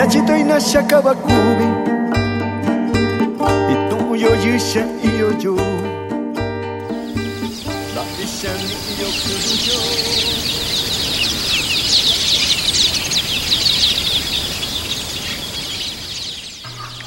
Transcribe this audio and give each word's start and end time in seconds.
Yachito 0.00 0.36
inashakabakubi 0.36 1.68
e 3.72 3.74
o 4.12 4.16
iyo 5.08 5.30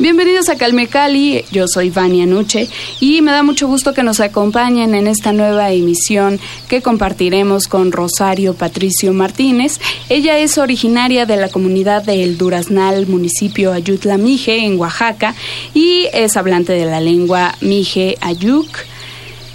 Bienvenidos 0.03 0.49
a 0.49 0.57
Calme 0.57 0.88
Cali, 0.88 1.45
yo 1.49 1.66
soy 1.66 1.89
Vania 1.89 2.25
Nuche 2.25 2.67
y 2.99 3.21
me 3.21 3.31
da 3.31 3.41
mucho 3.41 3.67
gusto 3.67 3.94
que 3.94 4.03
nos 4.03 4.20
acompañen 4.20 4.95
en 4.95 5.07
esta 5.07 5.31
nueva 5.31 5.71
emisión 5.71 6.41
que 6.67 6.81
compartiremos 6.81 7.70
con 7.70 7.94
Rosario 7.94 8.53
Patricio 8.53 9.13
Martínez. 9.13 9.80
Ella 10.09 10.38
es 10.39 10.58
originaria 10.58 11.25
de 11.25 11.38
la 11.38 11.47
comunidad 11.47 12.03
de 12.03 12.21
El 12.21 12.38
Duraznal, 12.38 13.08
municipio 13.08 13.71
Ayutla 13.71 14.17
Mije, 14.17 14.66
en 14.66 14.77
Oaxaca, 14.77 15.36
y 15.73 16.08
es 16.11 16.36
hablante 16.36 16.73
de 16.73 16.86
la 16.86 16.99
lengua 16.99 17.55
Mije 17.61 18.17
Ayuk. 18.20 18.67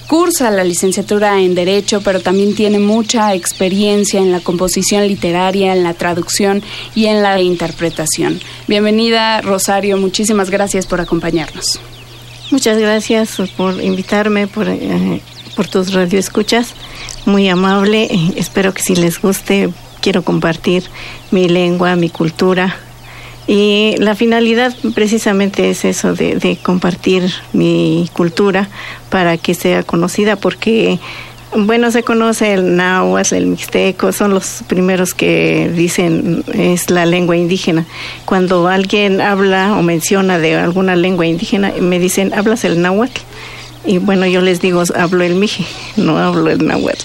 Cursa 0.09 0.51
la 0.51 0.64
licenciatura 0.64 1.39
en 1.39 1.55
Derecho, 1.55 2.01
pero 2.01 2.20
también 2.20 2.55
tiene 2.55 2.78
mucha 2.78 3.34
experiencia 3.34 4.19
en 4.19 4.33
la 4.33 4.41
composición 4.41 5.06
literaria, 5.06 5.75
en 5.75 5.84
la 5.84 5.92
traducción 5.92 6.62
y 6.95 7.06
en 7.06 7.23
la 7.23 7.42
interpretación. 7.42 8.41
Bienvenida, 8.67 9.42
Rosario. 9.42 9.98
Muchísimas 9.98 10.48
gracias 10.48 10.87
por 10.87 11.03
acompañarnos. 11.03 11.78
Muchas 12.50 12.78
gracias 12.78 13.37
por 13.55 13.84
invitarme, 13.84 14.47
por, 14.47 14.70
eh, 14.70 15.20
por 15.55 15.69
tus 15.69 15.92
radioescuchas. 15.92 16.72
Muy 17.27 17.50
amable. 17.50 18.09
Espero 18.34 18.72
que 18.72 18.81
si 18.81 18.97
les 18.97 19.20
guste, 19.20 19.69
quiero 20.00 20.25
compartir 20.25 20.84
mi 21.31 21.50
lengua, 21.50 21.97
mi 21.97 22.09
cultura. 22.09 22.88
Y 23.48 23.94
la 23.96 24.14
finalidad 24.14 24.74
precisamente 24.94 25.70
es 25.70 25.86
eso, 25.86 26.12
de, 26.12 26.58
compartir 26.62 27.32
mi 27.54 28.06
cultura 28.12 28.68
para 29.08 29.38
que 29.38 29.54
sea 29.54 29.82
conocida, 29.84 30.36
porque, 30.36 30.98
bueno, 31.56 31.91
se 31.91 32.02
conoce 32.02 32.52
el 32.52 32.76
náhuatl, 32.76 33.34
el 33.34 33.46
mixteco, 33.46 34.12
son 34.12 34.34
los 34.34 34.62
primeros 34.66 35.14
que 35.14 35.72
dicen 35.74 36.44
es 36.52 36.91
la 36.91 37.06
lengua 37.06 37.38
indígena. 37.38 37.86
Cuando 38.26 38.69
alguien 38.69 39.22
habla 39.22 39.78
o 39.78 39.82
menciona 39.82 40.38
de 40.38 40.56
alguna 40.56 40.94
lengua 40.94 41.24
indígena, 41.24 41.72
me 41.80 41.98
dicen, 41.98 42.34
¿hablas 42.34 42.64
el 42.64 42.82
náhuatl? 42.82 43.22
Y 43.86 43.96
bueno, 43.96 44.26
yo 44.26 44.42
les 44.42 44.60
digo, 44.60 44.82
hablo 44.94 45.24
el 45.24 45.36
mije, 45.36 45.64
no 45.96 46.19
hablo 46.19 46.50
el 46.50 46.66
náhuatl. 46.66 47.02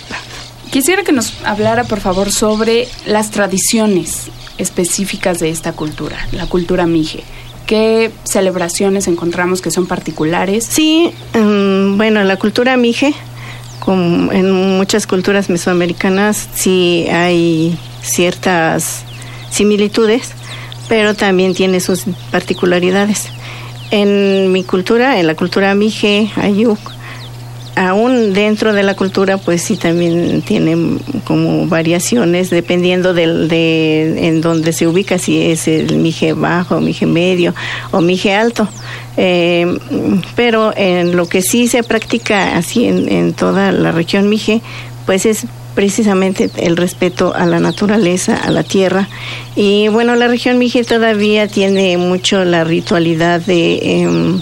Quisiera 0.72 1.04
que 1.04 1.14
nos 1.14 1.36
hablara, 1.46 1.86
por 1.86 2.02
favor, 2.02 2.34
sobre 2.34 2.90
las 3.06 3.32
tradiciones 3.32 4.30
específicas 4.58 5.40
de 5.40 5.50
esta 5.50 5.74
cultura, 5.74 6.18
la 6.32 6.46
cultura 6.48 6.86
mije. 6.86 7.24
¿Qué 7.66 8.12
celebraciones 8.24 9.08
encontramos 9.08 9.62
que 9.62 9.72
son 9.72 9.86
particulares? 9.86 10.68
Sí, 10.70 11.12
mm, 11.34 11.98
bueno, 11.98 12.24
la 12.24 12.38
cultura 12.38 12.76
mije, 12.76 13.14
como 13.80 14.32
en 14.32 14.52
muchas 14.78 15.08
culturas 15.08 15.50
mesoamericanas, 15.50 16.50
sí 16.54 17.08
hay 17.10 17.78
ciertas 18.02 19.04
similitudes, 19.50 20.32
pero 20.90 21.14
también 21.14 21.54
tiene 21.54 21.80
sus 21.80 22.04
particularidades. 22.32 23.28
En 23.92 24.52
mi 24.52 24.64
cultura, 24.64 25.20
en 25.20 25.28
la 25.28 25.36
cultura 25.36 25.74
mije, 25.76 26.32
ayuk, 26.36 26.80
aún 27.76 28.34
dentro 28.34 28.74
de 28.74 28.84
la 28.84 28.96
cultura, 28.96 29.38
pues 29.38 29.62
sí 29.62 29.78
también 29.78 30.42
tiene 30.42 31.00
como 31.26 31.68
variaciones 31.68 32.50
dependiendo 32.50 33.14
de 33.14 34.28
en 34.28 34.42
donde 34.42 34.74
se 34.74 34.88
ubica, 34.88 35.18
si 35.18 35.42
es 35.42 35.68
el 35.68 35.98
mije 35.98 36.34
bajo, 36.34 36.80
mije 36.82 37.06
medio 37.06 37.54
o 37.92 38.02
mije 38.02 38.34
alto. 38.34 38.68
Eh, 39.18 39.78
pero 40.36 40.74
en 40.76 41.16
lo 41.16 41.28
que 41.28 41.42
sí 41.42 41.68
se 41.68 41.84
practica 41.84 42.58
así 42.58 42.86
en, 42.86 43.10
en 43.10 43.34
toda 43.34 43.72
la 43.72 43.92
región 43.92 44.30
mije, 44.30 44.62
pues 45.06 45.26
es 45.26 45.46
precisamente 45.76 46.50
el 46.58 46.78
respeto 46.78 47.34
a 47.36 47.46
la 47.46 47.60
naturaleza, 47.60 48.36
a 48.36 48.52
la 48.52 48.64
tierra. 48.64 49.10
Y 49.56 49.88
bueno, 49.88 50.16
la 50.16 50.28
región 50.28 50.58
mije 50.58 50.84
todavía 50.84 51.48
tiene 51.48 51.98
mucho 51.98 52.44
la 52.46 52.64
ritualidad 52.64 53.42
de... 53.42 54.02
em, 54.02 54.42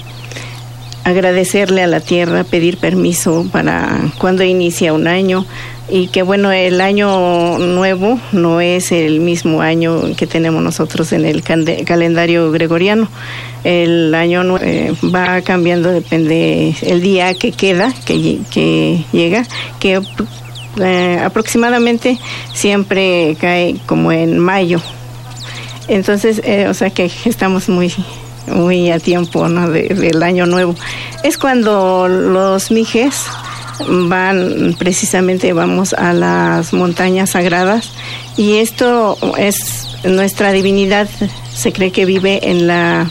agradecerle 1.04 1.82
a 1.84 1.88
la 1.88 2.00
tierra, 2.00 2.44
pedir 2.44 2.78
permiso 2.78 3.46
para 3.52 3.98
cuando 4.18 4.44
inicia 4.44 4.94
un 4.94 5.08
año 5.08 5.46
y 5.90 6.08
que 6.08 6.22
bueno, 6.22 6.52
el 6.52 6.80
año 6.80 7.58
nuevo 7.58 8.20
no 8.32 8.62
es 8.62 8.92
el 8.92 9.20
mismo 9.20 9.62
año 9.62 10.16
que 10.16 10.26
tenemos 10.28 10.64
nosotros 10.64 11.12
en 11.12 11.26
el 11.26 11.44
calendario 11.44 12.50
gregoriano. 12.52 13.10
El 13.64 14.16
año 14.16 14.44
nue- 14.44 14.62
eh, 14.64 14.94
va 15.14 15.42
cambiando, 15.42 15.92
depende 15.92 16.76
el 16.82 17.02
día 17.02 17.34
que 17.34 17.52
queda, 17.52 17.94
que, 18.06 18.40
que 18.52 19.04
llega, 19.12 19.46
que 19.80 20.02
eh, 20.80 21.20
aproximadamente 21.24 22.18
siempre 22.54 23.36
cae 23.40 23.76
como 23.86 24.12
en 24.14 24.40
mayo. 24.40 24.80
Entonces, 25.88 26.42
eh, 26.46 26.68
o 26.70 26.74
sea 26.74 26.90
que 26.92 27.12
estamos 27.26 27.68
muy 27.68 27.94
muy 28.48 28.92
a 28.92 29.00
tiempo 29.00 29.48
¿no? 29.48 29.70
de- 29.70 29.90
del 29.90 30.22
año 30.24 30.46
nuevo. 30.46 30.76
Es 31.24 31.38
cuando 31.38 32.08
los 32.08 32.72
mijes 32.72 33.26
van, 33.88 34.76
precisamente 34.78 35.54
vamos 35.54 35.94
a 35.94 36.14
las 36.14 36.74
montañas 36.74 37.32
sagradas 37.32 37.90
y 38.38 38.58
esto 38.58 39.18
es 39.38 39.88
nuestra 40.04 40.52
divinidad, 40.52 41.08
se 41.54 41.72
cree 41.74 41.92
que 41.92 42.06
vive 42.06 42.50
en 42.50 42.68
la 42.68 43.10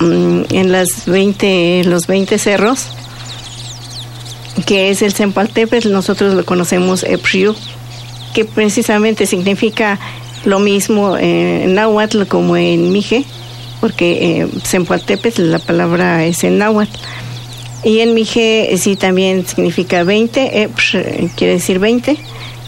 mm, 0.00 0.42
en 0.50 0.72
las 0.72 1.06
20, 1.06 1.82
los 1.86 2.06
20 2.06 2.38
cerros, 2.38 2.86
que 4.66 4.90
es 4.90 5.02
el 5.02 5.12
Zempaltepetl, 5.12 5.90
nosotros 5.92 6.34
lo 6.34 6.44
conocemos 6.44 7.02
Epshiu, 7.02 7.54
que 8.34 8.44
precisamente 8.44 9.26
significa 9.26 9.98
lo 10.44 10.58
mismo 10.58 11.16
en 11.16 11.74
náhuatl 11.74 12.24
como 12.24 12.56
en 12.56 12.92
mije, 12.92 13.24
porque 13.82 14.42
eh, 14.42 14.48
Zempoaltepetl, 14.64 15.50
la 15.50 15.58
palabra 15.58 16.24
es 16.24 16.44
en 16.44 16.56
náhuatl. 16.56 16.96
Y 17.82 17.98
en 17.98 18.14
mije 18.14 18.72
eh, 18.72 18.78
sí 18.78 18.94
también 18.94 19.44
significa 19.44 20.04
20, 20.04 20.62
Epsh, 20.62 20.94
eh, 20.94 21.28
quiere 21.34 21.54
decir 21.54 21.80
20, 21.80 22.16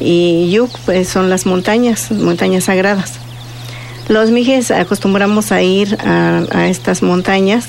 y 0.00 0.50
Yuk 0.50 0.76
pues 0.84 1.08
son 1.08 1.30
las 1.30 1.46
montañas, 1.46 2.10
montañas 2.10 2.64
sagradas. 2.64 3.12
Los 4.08 4.32
mijes 4.32 4.72
acostumbramos 4.72 5.52
a 5.52 5.62
ir 5.62 5.96
a, 6.04 6.66
estas 6.66 7.00
montañas 7.00 7.66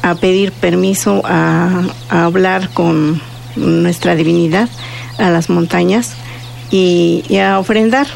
a 0.00 0.14
pedir 0.14 0.50
permiso 0.50 1.20
a, 1.26 1.82
hablar 2.08 2.70
con 2.70 3.20
nuestra 3.56 4.14
divinidad 4.14 4.70
a 5.18 5.28
las 5.28 5.50
montañas 5.50 6.14
y 6.70 7.36
a 7.36 7.58
ofrendar. 7.58 8.06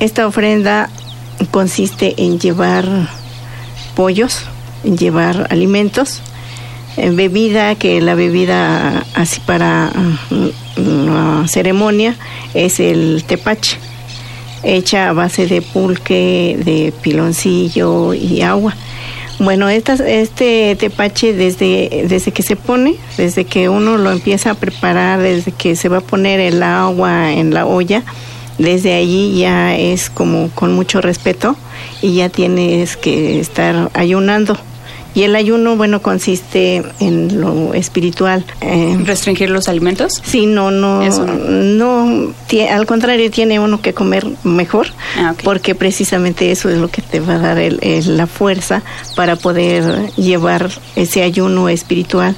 Esta 0.00 0.26
ofrenda 0.26 0.90
consiste 1.52 2.14
en 2.18 2.40
llevar 2.40 2.84
pollos, 3.96 4.42
llevar 4.84 5.48
alimentos, 5.50 6.20
en 6.96 7.16
bebida, 7.16 7.74
que 7.74 8.00
la 8.00 8.14
bebida 8.14 9.04
así 9.14 9.40
para 9.40 9.90
uh, 10.30 10.80
la 10.80 11.48
ceremonia 11.48 12.14
es 12.54 12.78
el 12.78 13.24
tepache, 13.26 13.78
hecha 14.62 15.08
a 15.08 15.12
base 15.12 15.46
de 15.46 15.62
pulque, 15.62 16.58
de 16.64 16.92
piloncillo 17.02 18.14
y 18.14 18.42
agua. 18.42 18.74
Bueno, 19.38 19.68
estas, 19.68 20.00
este 20.00 20.76
tepache 20.76 21.34
desde, 21.34 22.06
desde 22.08 22.32
que 22.32 22.42
se 22.42 22.56
pone, 22.56 22.96
desde 23.18 23.44
que 23.44 23.68
uno 23.68 23.98
lo 23.98 24.10
empieza 24.10 24.52
a 24.52 24.54
preparar, 24.54 25.20
desde 25.20 25.52
que 25.52 25.76
se 25.76 25.90
va 25.90 25.98
a 25.98 26.00
poner 26.00 26.40
el 26.40 26.62
agua 26.62 27.32
en 27.32 27.52
la 27.52 27.66
olla, 27.66 28.02
desde 28.58 28.94
allí 28.94 29.38
ya 29.38 29.76
es 29.76 30.08
como 30.08 30.50
con 30.54 30.72
mucho 30.72 31.02
respeto 31.02 31.56
y 32.02 32.14
ya 32.14 32.28
tienes 32.28 32.96
que 32.96 33.40
estar 33.40 33.90
ayunando 33.94 34.58
Y 35.14 35.22
el 35.22 35.34
ayuno, 35.34 35.76
bueno, 35.76 36.02
consiste 36.02 36.82
en 37.00 37.40
lo 37.40 37.72
espiritual. 37.72 38.44
Eh, 38.60 38.98
¿Restringir 39.02 39.48
los 39.48 39.66
alimentos? 39.66 40.20
Sí, 40.22 40.44
no, 40.44 40.70
no, 40.70 41.00
no, 41.00 42.34
al 42.70 42.86
contrario, 42.86 43.30
tiene 43.30 43.58
uno 43.58 43.80
que 43.80 43.94
comer 43.94 44.26
mejor, 44.44 44.88
ah, 45.18 45.34
porque 45.42 45.74
precisamente 45.74 46.50
eso 46.50 46.68
es 46.68 46.76
lo 46.76 46.88
que 46.88 47.00
te 47.00 47.20
va 47.20 47.36
a 47.36 47.38
dar 47.38 47.58
la 47.80 48.26
fuerza 48.26 48.82
para 49.14 49.36
poder 49.36 50.12
llevar 50.16 50.70
ese 50.96 51.22
ayuno 51.22 51.70
espiritual 51.70 52.36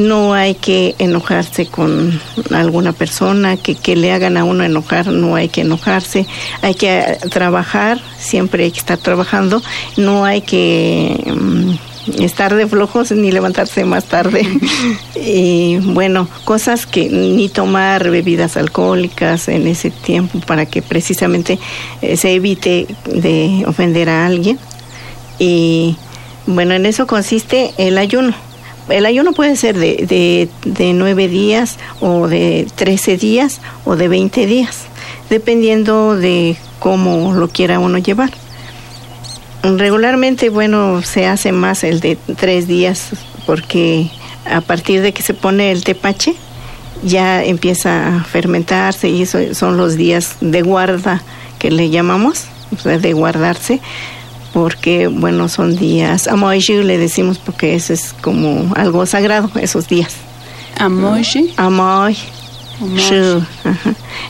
no 0.00 0.34
hay 0.34 0.54
que 0.54 0.94
enojarse 0.98 1.66
con 1.66 2.20
alguna 2.52 2.92
persona, 2.92 3.56
que, 3.56 3.74
que 3.74 3.96
le 3.96 4.12
hagan 4.12 4.36
a 4.36 4.44
uno 4.44 4.64
enojar, 4.64 5.08
no 5.08 5.36
hay 5.36 5.48
que 5.48 5.60
enojarse, 5.60 6.26
hay 6.62 6.74
que 6.74 7.18
trabajar, 7.30 8.00
siempre 8.18 8.64
hay 8.64 8.72
que 8.72 8.80
estar 8.80 8.98
trabajando, 8.98 9.62
no 9.96 10.24
hay 10.24 10.40
que 10.40 11.32
mm, 11.34 12.22
estar 12.22 12.54
de 12.54 12.66
flojos 12.66 13.12
ni 13.12 13.30
levantarse 13.30 13.84
más 13.84 14.06
tarde. 14.06 14.46
y 15.14 15.78
bueno, 15.78 16.28
cosas 16.44 16.86
que 16.86 17.08
ni 17.08 17.48
tomar 17.48 18.10
bebidas 18.10 18.56
alcohólicas 18.56 19.48
en 19.48 19.66
ese 19.66 19.90
tiempo 19.90 20.40
para 20.40 20.66
que 20.66 20.82
precisamente 20.82 21.58
eh, 22.02 22.16
se 22.16 22.32
evite 22.32 22.86
de 23.06 23.64
ofender 23.66 24.08
a 24.08 24.26
alguien. 24.26 24.58
Y 25.38 25.96
bueno, 26.46 26.74
en 26.74 26.86
eso 26.86 27.06
consiste 27.06 27.72
el 27.78 27.98
ayuno 27.98 28.34
el 28.90 29.06
ayuno 29.06 29.32
puede 29.32 29.56
ser 29.56 29.78
de, 29.78 30.04
de, 30.06 30.48
de 30.64 30.92
9 30.92 31.28
días 31.28 31.78
o 32.00 32.28
de 32.28 32.66
13 32.74 33.16
días 33.16 33.60
o 33.84 33.96
de 33.96 34.08
20 34.08 34.46
días, 34.46 34.84
dependiendo 35.28 36.16
de 36.16 36.56
cómo 36.78 37.32
lo 37.32 37.48
quiera 37.48 37.78
uno 37.78 37.98
llevar. 37.98 38.30
Regularmente, 39.62 40.48
bueno, 40.48 41.02
se 41.02 41.26
hace 41.26 41.52
más 41.52 41.84
el 41.84 42.00
de 42.00 42.16
tres 42.38 42.66
días 42.66 43.10
porque 43.46 44.10
a 44.50 44.62
partir 44.62 45.02
de 45.02 45.12
que 45.12 45.22
se 45.22 45.34
pone 45.34 45.70
el 45.70 45.84
tepache 45.84 46.34
ya 47.02 47.44
empieza 47.44 48.16
a 48.16 48.24
fermentarse 48.24 49.08
y 49.08 49.22
eso 49.22 49.38
son 49.54 49.76
los 49.76 49.96
días 49.96 50.36
de 50.40 50.62
guarda 50.62 51.22
que 51.58 51.70
le 51.70 51.90
llamamos, 51.90 52.44
de 52.84 53.12
guardarse 53.12 53.80
porque 54.60 55.06
bueno 55.06 55.48
son 55.48 55.74
días. 55.74 56.28
Amoishi 56.28 56.82
le 56.82 56.98
decimos 56.98 57.38
porque 57.38 57.74
eso 57.74 57.94
es 57.94 58.14
como 58.20 58.74
algo 58.76 59.06
sagrado 59.06 59.50
esos 59.58 59.88
días. 59.88 60.16
Amoishi 60.76 61.54
Amoy 61.56 62.14
Shu, 62.96 63.42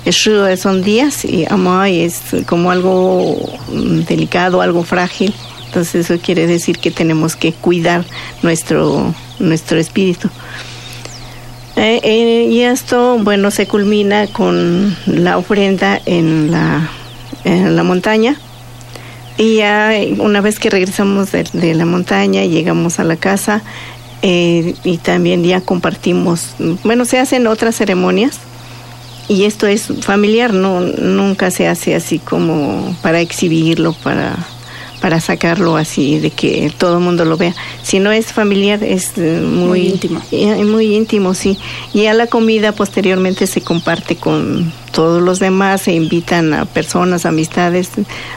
Shu 0.06 0.56
son 0.56 0.82
días 0.82 1.24
y 1.24 1.46
Amoy 1.50 2.02
es 2.02 2.20
como 2.46 2.70
algo 2.70 3.36
mm, 3.72 4.02
delicado, 4.02 4.60
algo 4.60 4.84
frágil. 4.84 5.34
Entonces 5.66 6.08
eso 6.08 6.22
quiere 6.22 6.46
decir 6.46 6.78
que 6.78 6.92
tenemos 6.92 7.34
que 7.34 7.52
cuidar 7.52 8.04
nuestro 8.42 9.12
nuestro 9.40 9.80
espíritu. 9.80 10.28
Eh, 11.74 12.00
eh, 12.04 12.46
y 12.48 12.60
esto, 12.60 13.18
bueno, 13.20 13.50
se 13.50 13.66
culmina 13.66 14.28
con 14.28 14.96
la 15.06 15.38
ofrenda 15.38 16.00
en 16.06 16.52
la, 16.52 16.88
en 17.44 17.74
la 17.74 17.82
montaña 17.82 18.36
y 19.40 19.56
ya 19.56 19.92
una 20.18 20.42
vez 20.42 20.58
que 20.58 20.68
regresamos 20.68 21.32
de, 21.32 21.74
la 21.74 21.86
montaña, 21.86 22.44
llegamos 22.44 23.00
a 23.00 23.04
la 23.04 23.16
casa 23.16 23.62
eh, 24.20 24.74
y 24.84 24.98
también 24.98 25.42
ya 25.44 25.62
compartimos, 25.62 26.54
bueno, 26.84 27.06
se 27.06 27.18
hacen 27.18 27.46
otras 27.46 27.74
ceremonias 27.74 28.38
y 29.28 29.44
esto 29.44 29.66
es 29.66 29.86
familiar, 30.02 30.52
no 30.52 30.80
nunca 30.80 31.50
se 31.50 31.68
hace 31.68 31.94
así 31.94 32.18
como 32.18 32.94
para 33.00 33.20
exhibirlo, 33.20 33.94
para 33.94 34.36
para 35.00 35.18
sacarlo 35.18 35.78
así 35.78 36.18
de 36.18 36.30
que 36.30 36.70
todo 36.76 36.98
el 36.98 37.02
mundo 37.02 37.24
lo 37.24 37.38
vea. 37.38 37.54
Si 37.82 37.98
no 37.98 38.12
es 38.12 38.34
familiar, 38.34 38.84
es 38.84 39.12
eh, 39.16 39.40
muy, 39.40 39.88
íntimo. 39.88 40.20
Muy 40.66 40.94
íntimo, 40.94 41.32
sí. 41.32 41.56
Y 41.94 42.04
a 42.04 42.12
la 42.12 42.26
comida 42.26 42.72
posteriormente 42.72 43.46
se 43.46 43.62
comparte 43.62 44.16
con 44.16 44.74
todos 44.92 45.22
los 45.22 45.38
demás, 45.38 45.80
se 45.80 45.92
invitan 45.92 46.52
a 46.52 46.66
personas, 46.66 47.24
amistades, 47.24 47.92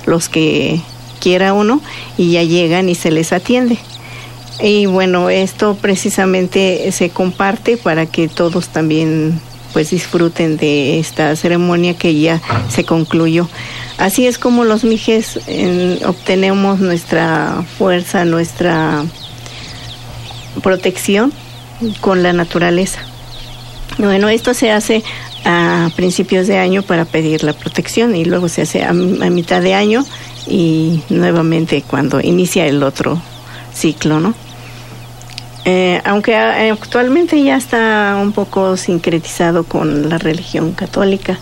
los 0.05 0.29
que 0.29 0.81
quiera 1.23 1.53
uno 1.53 1.81
y 2.17 2.33
ya 2.33 2.43
llegan 2.43 2.89
y 2.89 2.95
se 2.95 3.09
les 3.09 3.31
atiende. 3.31 3.77
Y 4.61 4.87
bueno, 4.87 5.29
esto 5.29 5.77
precisamente 5.81 6.91
se 6.91 7.09
comparte 7.09 7.77
para 7.77 8.05
que 8.05 8.27
todos 8.27 8.67
también 8.67 9.39
pues 9.71 9.89
disfruten 9.89 10.57
de 10.57 10.99
esta 10.99 11.35
ceremonia 11.37 11.95
que 11.95 12.19
ya 12.19 12.41
se 12.69 12.83
concluyó. 12.83 13.47
Así 13.97 14.27
es 14.27 14.37
como 14.37 14.65
los 14.65 14.83
mijes 14.83 15.39
obtenemos 16.05 16.79
nuestra 16.79 17.63
fuerza, 17.77 18.25
nuestra 18.25 19.05
protección 20.61 21.31
con 22.01 22.21
la 22.21 22.33
naturaleza. 22.33 22.99
Bueno, 23.97 24.27
esto 24.27 24.53
se 24.53 24.71
hace 24.71 25.03
a 25.45 25.89
principios 25.95 26.47
de 26.47 26.57
año 26.57 26.83
para 26.83 27.05
pedir 27.05 27.43
la 27.43 27.53
protección 27.53 28.15
y 28.15 28.25
luego 28.25 28.49
se 28.49 28.63
hace 28.63 28.83
a 28.83 28.93
mitad 28.93 29.61
de 29.61 29.73
año 29.73 30.05
y 30.47 31.01
nuevamente 31.09 31.83
cuando 31.85 32.19
inicia 32.21 32.65
el 32.65 32.83
otro 32.83 33.21
ciclo, 33.73 34.19
¿no? 34.19 34.33
Eh, 35.65 36.01
aunque 36.03 36.35
actualmente 36.35 37.41
ya 37.41 37.55
está 37.55 38.19
un 38.21 38.33
poco 38.33 38.75
sincretizado 38.75 39.63
con 39.63 40.09
la 40.09 40.17
religión 40.17 40.73
católica, 40.73 41.37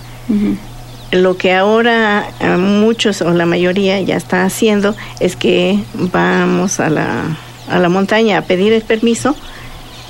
lo 1.12 1.36
que 1.36 1.54
ahora 1.54 2.30
eh, 2.40 2.56
muchos 2.58 3.22
o 3.22 3.32
la 3.32 3.46
mayoría 3.46 4.00
ya 4.00 4.16
está 4.16 4.46
haciendo 4.46 4.96
es 5.20 5.36
que 5.36 5.80
vamos 5.94 6.80
a 6.80 6.90
la, 6.90 7.38
a 7.68 7.80
la 7.80 7.90
montaña 7.90 8.38
a 8.38 8.42
pedir 8.44 8.74
el 8.74 8.84
permiso, 8.84 9.36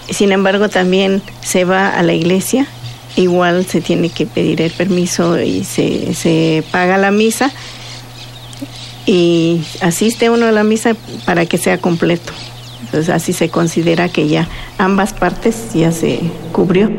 sin 0.09 0.31
embargo 0.31 0.69
también 0.69 1.21
se 1.41 1.63
va 1.63 1.89
a 1.89 2.03
la 2.03 2.13
iglesia, 2.13 2.67
igual 3.15 3.65
se 3.65 3.81
tiene 3.81 4.09
que 4.09 4.25
pedir 4.25 4.61
el 4.61 4.71
permiso 4.71 5.39
y 5.39 5.63
se, 5.63 6.13
se 6.13 6.63
paga 6.71 6.97
la 6.97 7.11
misa 7.11 7.51
y 9.05 9.61
asiste 9.81 10.29
uno 10.29 10.45
a 10.45 10.51
la 10.51 10.63
misa 10.63 10.95
para 11.25 11.45
que 11.45 11.57
sea 11.57 11.77
completo. 11.77 12.33
Entonces 12.85 13.09
así 13.09 13.33
se 13.33 13.49
considera 13.49 14.09
que 14.09 14.27
ya 14.27 14.47
ambas 14.77 15.13
partes 15.13 15.73
ya 15.73 15.91
se 15.91 16.19
cubrió. 16.51 16.89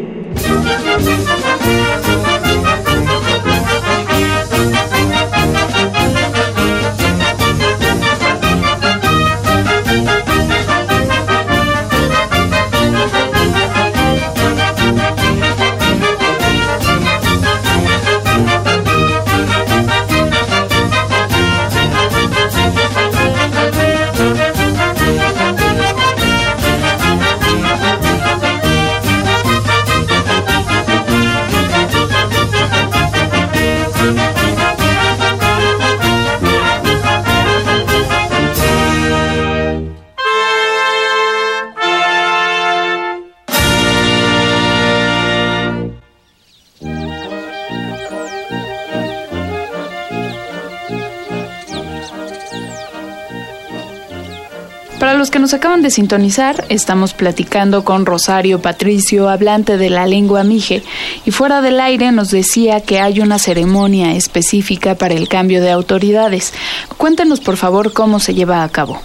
Los 55.22 55.30
que 55.30 55.38
nos 55.38 55.54
acaban 55.54 55.82
de 55.82 55.90
sintonizar, 55.92 56.64
estamos 56.68 57.14
platicando 57.14 57.84
con 57.84 58.06
Rosario 58.06 58.60
Patricio, 58.60 59.28
hablante 59.28 59.78
de 59.78 59.88
la 59.88 60.04
lengua 60.04 60.42
mije, 60.42 60.82
y 61.24 61.30
fuera 61.30 61.62
del 61.62 61.78
aire 61.78 62.10
nos 62.10 62.32
decía 62.32 62.80
que 62.80 62.98
hay 62.98 63.20
una 63.20 63.38
ceremonia 63.38 64.16
específica 64.16 64.96
para 64.96 65.14
el 65.14 65.28
cambio 65.28 65.62
de 65.62 65.70
autoridades. 65.70 66.52
Cuéntenos, 66.96 67.38
por 67.38 67.56
favor, 67.56 67.92
cómo 67.92 68.18
se 68.18 68.34
lleva 68.34 68.64
a 68.64 68.68
cabo. 68.68 69.00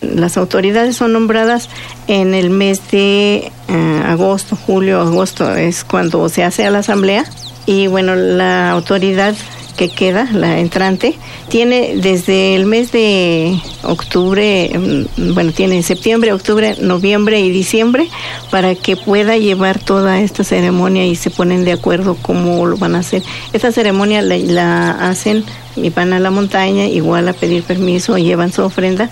Las 0.00 0.36
autoridades 0.36 0.96
son 0.96 1.12
nombradas 1.12 1.68
en 2.08 2.34
el 2.34 2.50
mes 2.50 2.80
de 2.90 3.52
eh, 3.68 4.02
agosto, 4.04 4.56
julio, 4.56 5.00
agosto, 5.00 5.54
es 5.54 5.84
cuando 5.84 6.28
se 6.28 6.42
hace 6.42 6.66
a 6.66 6.72
la 6.72 6.80
asamblea. 6.80 7.24
Y 7.66 7.86
bueno, 7.86 8.16
la 8.16 8.72
autoridad 8.72 9.36
que 9.76 9.88
queda, 9.88 10.28
la 10.32 10.58
entrante, 10.58 11.18
tiene 11.48 11.96
desde 11.96 12.54
el 12.54 12.66
mes 12.66 12.92
de 12.92 13.58
octubre, 13.82 14.70
mm, 14.74 15.34
bueno, 15.34 15.52
tiene 15.52 15.82
septiembre, 15.82 16.32
octubre, 16.32 16.76
noviembre 16.80 17.40
y 17.40 17.50
diciembre 17.50 18.08
para 18.50 18.74
que 18.74 18.96
pueda 18.96 19.36
llevar 19.36 19.78
toda 19.78 20.20
esta 20.20 20.44
ceremonia 20.44 21.06
y 21.06 21.16
se 21.16 21.30
ponen 21.30 21.64
de 21.64 21.72
acuerdo 21.72 22.16
cómo 22.20 22.66
lo 22.66 22.76
van 22.76 22.94
a 22.94 23.00
hacer. 23.00 23.22
Esta 23.52 23.72
ceremonia 23.72 24.22
la, 24.22 24.36
la 24.36 24.90
hacen 25.08 25.44
y 25.76 25.90
van 25.90 26.12
a 26.12 26.20
la 26.20 26.30
montaña 26.30 26.86
igual 26.86 27.28
a 27.28 27.32
pedir 27.32 27.62
permiso, 27.62 28.18
llevan 28.18 28.52
su 28.52 28.62
ofrenda 28.62 29.10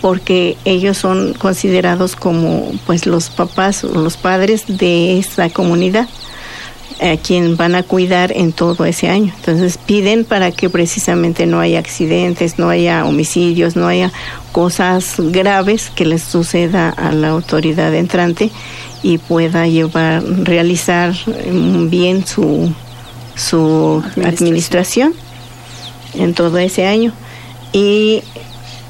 porque 0.00 0.56
ellos 0.64 0.96
son 0.96 1.34
considerados 1.34 2.16
como 2.16 2.72
pues 2.86 3.06
los 3.06 3.28
papás 3.30 3.84
o 3.84 3.92
los 3.92 4.16
padres 4.16 4.64
de 4.66 5.18
esa 5.18 5.50
comunidad 5.50 6.08
a 7.00 7.16
quien 7.16 7.56
van 7.56 7.74
a 7.74 7.82
cuidar 7.82 8.32
en 8.32 8.52
todo 8.52 8.84
ese 8.84 9.08
año. 9.08 9.32
Entonces 9.36 9.78
piden 9.78 10.24
para 10.24 10.50
que 10.50 10.68
precisamente 10.68 11.46
no 11.46 11.60
haya 11.60 11.78
accidentes, 11.78 12.58
no 12.58 12.68
haya 12.68 13.04
homicidios, 13.04 13.76
no 13.76 13.86
haya 13.86 14.12
cosas 14.52 15.14
graves 15.18 15.90
que 15.94 16.04
les 16.04 16.22
suceda 16.22 16.90
a 16.90 17.12
la 17.12 17.28
autoridad 17.28 17.94
entrante 17.94 18.50
y 19.02 19.18
pueda 19.18 19.66
llevar, 19.66 20.22
realizar 20.24 21.14
bien 21.88 22.26
su, 22.26 22.72
su 23.34 24.02
administración 24.24 25.14
en 26.14 26.34
todo 26.34 26.58
ese 26.58 26.86
año. 26.86 27.12
Y 27.72 28.22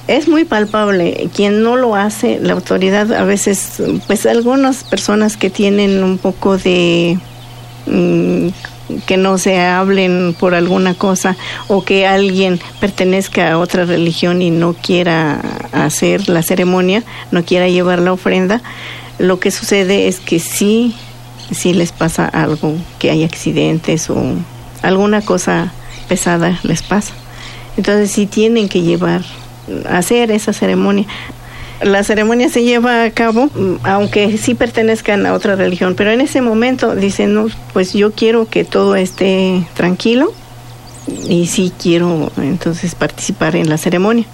es 0.09 0.27
muy 0.27 0.45
palpable. 0.45 1.31
Quien 1.35 1.63
no 1.63 1.77
lo 1.77 1.95
hace, 1.95 2.41
la 2.41 2.55
autoridad 2.55 3.13
a 3.13 3.25
veces, 3.25 3.81
pues 4.07 4.27
algunas 4.27 4.83
personas 4.83 5.37
que 5.37 5.51
tienen 5.51 6.03
un 6.03 6.19
poco 6.19 6.59
de 6.59 7.19
mm, 7.87 8.49
que 9.07 9.17
no 9.17 9.39
se 9.39 9.61
hablen 9.61 10.35
por 10.39 10.55
alguna 10.55 10.95
cosa 10.95 11.37
o 11.69 11.85
que 11.85 12.07
alguien 12.07 12.61
pertenezca 12.81 13.53
a 13.53 13.59
otra 13.59 13.85
religión 13.85 14.43
y 14.43 14.51
no 14.51 14.75
quiera 14.75 15.41
hacer 15.73 16.29
la 16.29 16.43
ceremonia, 16.43 17.05
no 17.31 17.45
quiera 17.45 17.69
llevar 17.69 18.01
la 18.01 18.13
ofrenda, 18.13 18.63
lo 19.19 19.39
que 19.39 19.51
sucede 19.51 20.09
es 20.09 20.19
que 20.19 20.41
sí, 20.41 20.95
sí 21.53 21.75
les 21.75 21.93
pasa 21.93 22.27
algo, 22.27 22.75
que 22.99 23.11
hay 23.11 23.23
accidentes 23.23 24.11
o 24.11 24.21
alguna 24.83 25.21
cosa 25.23 25.73
pesada 26.09 26.59
les 26.63 26.83
pasa. 26.83 27.13
Entonces 27.77 28.11
sí 28.11 28.27
tienen 28.27 28.69
que 28.69 28.83
llevar 28.83 29.23
hacer 29.89 30.31
esa 30.31 30.53
ceremonia. 30.53 31.07
La 31.83 32.05
ceremonia 32.05 32.51
se 32.51 32.63
lleva 32.63 33.05
a 33.05 33.11
cabo, 33.11 33.47
mm, 33.47 33.77
aunque 33.85 34.37
sí 34.37 34.55
pertenezcan 34.55 35.25
a 35.25 35.33
otra 35.33 35.57
religión, 35.57 35.95
pero 35.97 36.11
en 36.11 36.21
ese 36.21 36.43
momento 36.43 36.95
dicen, 36.95 37.33
no, 37.33 37.47
pues 37.73 37.95
yo 37.95 38.13
quiero 38.13 38.47
que 38.49 38.65
todo 38.65 38.97
esté 38.97 39.65
tranquilo 39.75 40.33
y 41.27 41.47
sí 41.47 41.73
quiero 41.81 42.31
entonces 42.37 42.95
participar 42.95 43.57
en 43.57 43.71
la 43.71 43.79
ceremonia. 43.79 44.27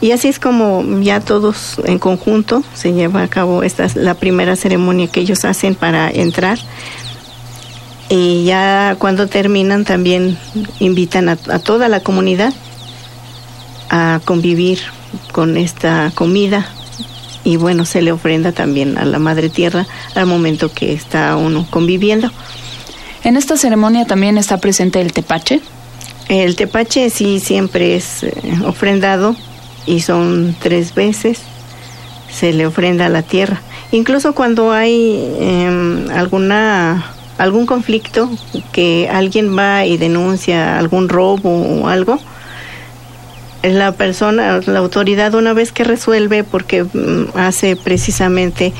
Y 0.00 0.12
así 0.12 0.28
es 0.28 0.38
como 0.38 0.84
ya 1.00 1.20
todos 1.20 1.80
en 1.84 1.98
conjunto 1.98 2.62
se 2.74 2.92
lleva 2.92 3.22
a 3.22 3.28
cabo 3.28 3.62
esta 3.62 3.84
es 3.84 3.96
la 3.96 4.14
primera 4.14 4.54
ceremonia 4.54 5.08
que 5.08 5.20
ellos 5.20 5.44
hacen 5.44 5.74
para 5.74 6.10
entrar. 6.10 6.58
Y 8.08 8.44
ya 8.44 8.94
cuando 8.98 9.26
terminan 9.26 9.84
también 9.84 10.38
invitan 10.78 11.28
a 11.28 11.36
toda 11.36 11.88
la 11.88 12.00
comunidad 12.00 12.52
a 13.90 14.20
convivir 14.24 14.78
con 15.32 15.56
esta 15.56 16.12
comida 16.14 16.66
y 17.46 17.56
bueno, 17.58 17.84
se 17.84 18.02
le 18.02 18.10
ofrenda 18.10 18.50
también 18.50 18.98
a 18.98 19.04
la 19.04 19.20
Madre 19.20 19.48
Tierra 19.48 19.86
al 20.16 20.26
momento 20.26 20.72
que 20.72 20.92
está 20.92 21.36
uno 21.36 21.64
conviviendo. 21.70 22.28
En 23.22 23.36
esta 23.36 23.56
ceremonia 23.56 24.04
también 24.04 24.36
está 24.36 24.58
presente 24.58 25.00
el 25.00 25.12
tepache. 25.12 25.60
El 26.28 26.56
tepache 26.56 27.08
sí 27.08 27.38
siempre 27.38 27.94
es 27.94 28.24
eh, 28.24 28.32
ofrendado 28.66 29.36
y 29.86 30.00
son 30.00 30.56
tres 30.60 30.92
veces 30.92 31.38
se 32.28 32.52
le 32.52 32.66
ofrenda 32.66 33.06
a 33.06 33.10
la 33.10 33.22
tierra. 33.22 33.60
Incluso 33.92 34.34
cuando 34.34 34.72
hay 34.72 35.32
em, 35.38 36.10
alguna 36.10 37.12
algún 37.38 37.64
conflicto 37.64 38.28
que 38.72 39.08
alguien 39.08 39.56
va 39.56 39.86
y 39.86 39.98
denuncia 39.98 40.78
algún 40.78 41.08
robo 41.08 41.50
o 41.50 41.86
algo, 41.86 42.18
la 43.74 43.92
persona, 43.92 44.60
la 44.66 44.78
autoridad 44.78 45.34
una 45.34 45.52
vez 45.52 45.72
que 45.72 45.84
resuelve, 45.84 46.44
porque 46.44 46.84
mm, 46.84 47.36
hace 47.36 47.76
precisamente, 47.76 48.72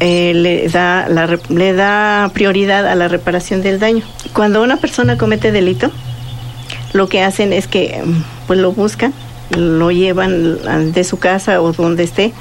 eh, 0.00 0.32
le, 0.34 0.68
da 0.68 1.08
le 1.48 1.72
da 1.72 2.30
prioridad 2.32 2.86
a 2.86 2.94
la 2.94 3.08
reparación 3.08 3.62
del 3.62 3.78
daño. 3.78 4.04
Cuando 4.32 4.62
una 4.62 4.76
persona 4.76 5.16
comete 5.16 5.52
delito, 5.52 5.90
lo 6.92 7.08
que 7.08 7.22
hacen 7.22 7.52
es 7.52 7.66
que 7.66 8.02
mm, 8.04 8.22
pues 8.46 8.58
lo 8.58 8.72
buscan, 8.72 9.12
lo 9.50 9.90
llevan 9.90 10.92
de 10.92 11.04
su 11.04 11.18
casa 11.18 11.60
o 11.60 11.72
donde 11.72 12.04
esté, 12.04 12.32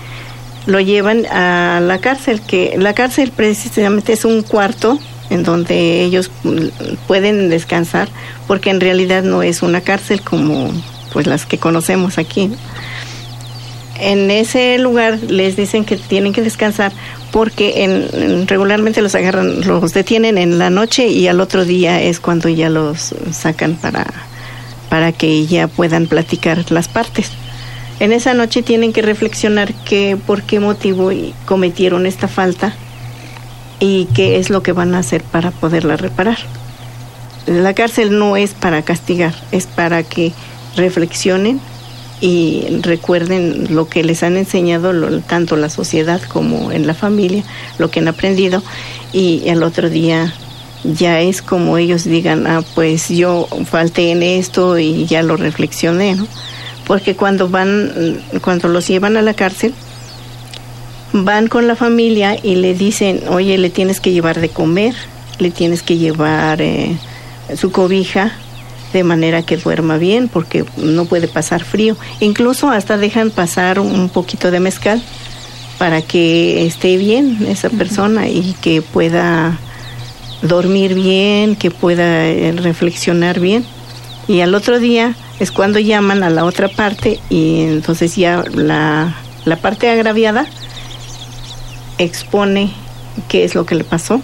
lo 0.65 0.79
llevan 0.79 1.25
a 1.27 1.79
la 1.81 2.00
cárcel, 2.00 2.41
que 2.41 2.75
la 2.77 2.93
cárcel 2.93 3.31
precisamente 3.35 4.13
es 4.13 4.25
un 4.25 4.41
cuarto 4.41 5.00
en 5.29 5.43
donde 5.43 6.03
ellos 6.03 6.31
mm, 6.43 6.67
pueden 7.07 7.50
descansar, 7.50 8.09
porque 8.47 8.69
en 8.69 8.81
realidad 8.81 9.24
no 9.24 9.43
es 9.43 9.62
una 9.62 9.81
cárcel 9.81 10.21
como 10.21 10.71
pues 11.15 11.27
las 11.27 11.45
que 11.45 11.57
conocemos 11.57 12.17
aquí. 12.17 12.51
En 13.98 14.29
ese 14.29 14.77
lugar 14.79 15.17
les 15.29 15.55
dicen 15.55 15.86
que 15.86 15.95
tienen 15.95 16.34
que 16.34 16.41
descansar 16.41 16.91
porque 17.31 17.86
en, 17.86 18.50
regularmente 18.50 19.01
los 19.01 19.15
agarran, 19.15 19.62
los 19.62 19.93
detienen 19.93 20.38
en 20.38 20.60
la 20.60 20.69
noche 20.69 21.07
y 21.07 21.29
al 21.29 21.39
otro 21.39 21.63
día 21.63 22.01
es 22.01 22.19
cuando 22.19 22.50
ya 22.50 22.69
los 22.69 23.15
sacan 23.31 23.75
para, 23.75 24.05
para 24.89 25.13
que 25.13 25.45
ya 25.45 25.69
puedan 25.69 26.07
platicar 26.07 26.69
las 26.69 26.89
partes. 26.89 27.31
En 28.01 28.12
esa 28.12 28.34
noche 28.34 28.62
tienen 28.62 28.91
que 28.91 29.01
reflexionar 29.01 29.74
que, 29.86 30.17
por 30.17 30.43
qué 30.43 30.60
motivo 30.60 31.12
cometieron 31.45 32.05
esta 32.05 32.27
falta 32.27 32.75
y 33.79 34.10
qué 34.13 34.36
es 34.36 34.50
lo 34.50 34.63
que 34.63 34.74
van 34.74 34.95
a 34.95 35.00
hacer 35.00 35.24
para 35.24 35.51
poderla 35.51 35.95
reparar. 35.95 36.39
La 37.45 37.74
cárcel 37.74 38.19
no 38.19 38.36
es 38.36 38.53
para 38.53 38.81
castigar, 38.81 39.34
es 39.53 39.65
para 39.65 40.03
que 40.03 40.34
reflexionen 40.75 41.60
y 42.22 42.65
recuerden 42.82 43.74
lo 43.75 43.88
que 43.88 44.03
les 44.03 44.24
han 44.24 44.38
enseñado 44.38 44.94
tanto 45.22 45.55
la 45.58 45.70
sociedad 45.70 46.22
como 46.22 46.72
en 46.72 46.88
la 46.88 46.94
familia, 46.94 47.44
lo 47.77 47.91
que 47.91 48.00
han 48.00 48.08
aprendido 48.08 48.63
y 49.12 49.44
el 49.48 49.63
otro 49.63 49.89
día 49.89 50.34
ya 50.84 51.20
es 51.22 51.41
como 51.41 51.77
ellos 51.77 52.03
digan, 52.03 52.48
ah, 52.48 52.62
pues 52.75 53.10
yo 53.10 53.48
falté 53.65 54.12
en 54.12 54.24
esto 54.24 54.77
y 54.77 55.05
ya 55.05 55.24
lo 55.24 55.36
reflexioné, 55.36 56.15
¿no? 56.15 56.27
Porque 56.86 57.15
cuando 57.15 57.50
van, 57.50 58.22
cuando 58.41 58.67
los 58.67 58.88
llevan 58.88 59.17
a 59.17 59.22
la 59.22 59.34
cárcel, 59.34 59.74
van 61.12 61.48
con 61.48 61.67
la 61.67 61.75
familia 61.75 62.38
y 62.41 62.55
le 62.55 62.75
dicen, 62.75 63.22
oye, 63.29 63.58
le 63.58 63.70
tienes 63.70 64.00
que 64.00 64.12
llevar 64.12 64.39
de 64.39 64.50
comer, 64.50 64.94
le 65.39 65.50
tienes 65.50 65.82
que 65.82 65.98
llevar 65.98 66.62
eh, 66.62 66.96
su 67.55 67.72
cobija, 67.72 68.34
de 68.95 69.03
manera 69.03 69.43
que 69.43 69.57
duerma 69.57 69.97
bien 69.97 70.29
porque 70.29 70.65
no 70.77 71.05
puede 71.05 71.27
pasar 71.27 71.63
frío. 71.63 71.97
Incluso 72.21 72.69
hasta 72.69 72.97
dejan 72.97 73.29
pasar 73.29 73.79
un 73.79 74.09
poquito 74.09 74.51
de 74.51 74.59
mezcal 74.59 75.03
para 75.77 76.01
que 76.01 76.65
esté 76.65 76.97
bien 76.97 77.45
esa 77.47 77.69
persona 77.69 78.29
y 78.29 78.55
que 78.61 78.81
pueda 78.81 79.57
dormir 80.41 80.95
bien, 80.95 81.55
que 81.55 81.71
pueda 81.71 82.25
eh, 82.25 82.53
reflexionar 82.53 83.39
bien. 83.39 83.65
Y 84.27 84.39
al 84.39 84.55
otro 84.55 84.79
día 84.79 85.13
es 85.39 85.51
cuando 85.51 85.79
llaman 85.79 86.23
a 86.23 86.29
la 86.29 86.45
otra 86.45 86.69
parte 86.69 87.19
y 87.29 87.63
entonces 87.63 88.15
ya 88.15 88.43
la, 88.53 89.13
la 89.43 89.57
parte 89.57 89.89
agraviada 89.89 90.47
expone 91.97 92.71
qué 93.27 93.43
es 93.43 93.55
lo 93.55 93.65
que 93.65 93.75
le 93.75 93.83
pasó 93.83 94.21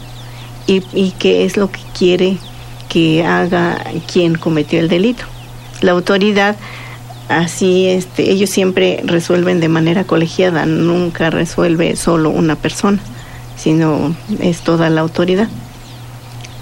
y, 0.66 0.82
y 0.94 1.12
qué 1.12 1.44
es 1.44 1.58
lo 1.58 1.70
que 1.70 1.82
quiere 1.98 2.38
que 2.92 3.24
haga 3.24 3.82
quien 4.12 4.36
cometió 4.36 4.78
el 4.82 4.90
delito. 4.90 5.24
La 5.80 5.94
autoridad 5.94 6.58
así 7.30 7.88
este 7.88 8.30
ellos 8.30 8.50
siempre 8.50 9.00
resuelven 9.06 9.62
de 9.62 9.70
manera 9.70 10.04
colegiada, 10.04 10.66
nunca 10.66 11.30
resuelve 11.30 11.96
solo 11.96 12.30
una 12.30 12.58
persona, 12.58 13.00
sino 13.56 14.14
es 14.42 14.60
toda 14.60 14.90
la 14.90 15.00
autoridad. 15.00 15.48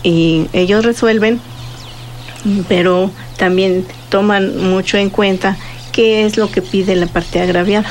Y 0.04 0.46
ellos 0.54 0.86
resuelven, 0.86 1.42
pero 2.68 3.10
también 3.38 3.86
toman 4.10 4.70
mucho 4.70 4.98
en 4.98 5.10
cuenta 5.10 5.58
qué 5.92 6.26
es 6.26 6.38
lo 6.38 6.52
que 6.52 6.62
pide 6.62 6.96
la 6.96 7.08
parte 7.08 7.42
agraviada. 7.42 7.90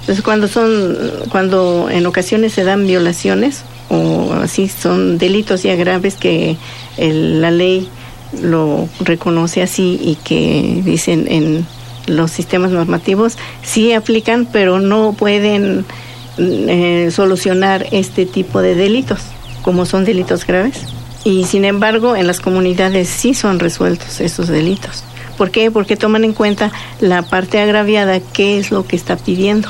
Entonces 0.00 0.22
cuando 0.22 0.46
son 0.46 0.94
cuando 1.30 1.88
en 1.90 2.04
ocasiones 2.04 2.52
se 2.52 2.64
dan 2.64 2.86
violaciones 2.86 3.62
o 3.88 4.34
así 4.34 4.68
son 4.68 5.16
delitos 5.16 5.62
ya 5.62 5.74
graves 5.74 6.16
que 6.16 6.58
la 6.96 7.50
ley 7.50 7.88
lo 8.42 8.88
reconoce 9.00 9.62
así 9.62 9.98
y 10.02 10.16
que 10.16 10.82
dicen 10.84 11.26
en 11.28 11.66
los 12.06 12.30
sistemas 12.30 12.70
normativos 12.70 13.36
sí 13.62 13.92
aplican, 13.92 14.46
pero 14.46 14.80
no 14.80 15.12
pueden 15.12 15.84
eh, 16.38 17.10
solucionar 17.12 17.86
este 17.92 18.26
tipo 18.26 18.62
de 18.62 18.74
delitos, 18.74 19.20
como 19.62 19.86
son 19.86 20.04
delitos 20.04 20.46
graves. 20.46 20.84
Y 21.24 21.44
sin 21.44 21.64
embargo, 21.64 22.16
en 22.16 22.26
las 22.26 22.40
comunidades 22.40 23.08
sí 23.08 23.34
son 23.34 23.58
resueltos 23.58 24.20
esos 24.20 24.48
delitos. 24.48 25.04
¿Por 25.36 25.50
qué? 25.50 25.70
Porque 25.70 25.96
toman 25.96 26.24
en 26.24 26.32
cuenta 26.32 26.72
la 27.00 27.22
parte 27.22 27.60
agraviada, 27.60 28.20
qué 28.20 28.58
es 28.58 28.70
lo 28.70 28.86
que 28.86 28.96
está 28.96 29.16
pidiendo. 29.16 29.68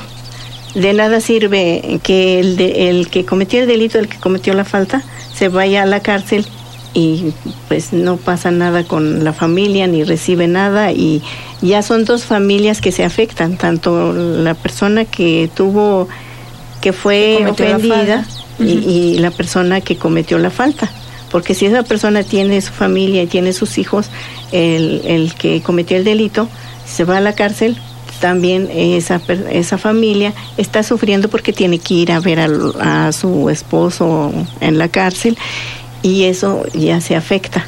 De 0.75 0.93
nada 0.93 1.21
sirve 1.21 2.01
que 2.05 2.39
el, 2.39 2.61
el 2.61 3.09
que 3.09 3.25
cometió 3.25 3.61
el 3.61 3.67
delito, 3.67 3.99
el 3.99 4.09
que 4.09 4.19
cometió 4.19 4.55
la 4.55 4.65
falta, 4.65 5.03
se 5.35 5.49
vaya 5.49 5.83
a 5.83 5.87
la 5.87 6.01
cárcel 6.01 6.47
y 6.95 7.33
pues 7.69 7.93
no 7.93 8.17
pasa 8.17 8.51
nada 8.51 8.85
con 8.85 9.23
la 9.25 9.33
familia 9.33 9.87
ni 9.87 10.03
recibe 10.05 10.49
nada 10.49 10.93
y 10.93 11.23
ya 11.63 11.83
son 11.83 12.05
dos 12.05 12.25
familias 12.25 12.81
que 12.81 12.91
se 12.93 13.05
afectan, 13.05 13.57
tanto 13.57 14.13
la 14.13 14.55
persona 14.55 15.05
que 15.05 15.49
tuvo 15.55 16.09
que 16.81 16.93
fue 16.93 17.37
ofendida 17.53 18.27
y, 18.59 18.65
y 18.89 19.19
la 19.19 19.31
persona 19.31 19.81
que 19.81 19.97
cometió 19.97 20.39
la 20.39 20.51
falta. 20.51 20.91
Porque 21.31 21.55
si 21.55 21.67
esa 21.67 21.85
persona 21.85 22.25
tiene 22.25 22.61
su 22.61 22.73
familia 22.73 23.23
y 23.23 23.27
tiene 23.29 23.53
sus 23.53 23.79
hijos, 23.79 24.11
el, 24.51 25.03
el 25.05 25.35
que 25.35 25.63
cometió 25.63 25.97
el 25.97 26.03
delito 26.05 26.49
se 26.87 27.05
va 27.05 27.19
a 27.19 27.21
la 27.21 27.35
cárcel, 27.35 27.77
también 28.21 28.69
esa, 28.75 29.21
esa 29.53 29.79
familia 29.79 30.33
está 30.57 30.83
sufriendo 30.83 31.29
porque 31.29 31.53
tiene 31.53 31.79
que 31.79 31.95
ir 31.95 32.11
a 32.13 32.19
ver 32.21 32.41
al- 32.41 32.75
a, 32.81 33.13
su 33.13 33.49
esposo 33.49 34.33
en 34.61 34.77
la 34.77 34.89
cárcel 34.89 35.39
y 36.03 36.25
eso 36.25 36.65
ya 36.75 37.01
se 37.01 37.17
afecta. 37.17 37.65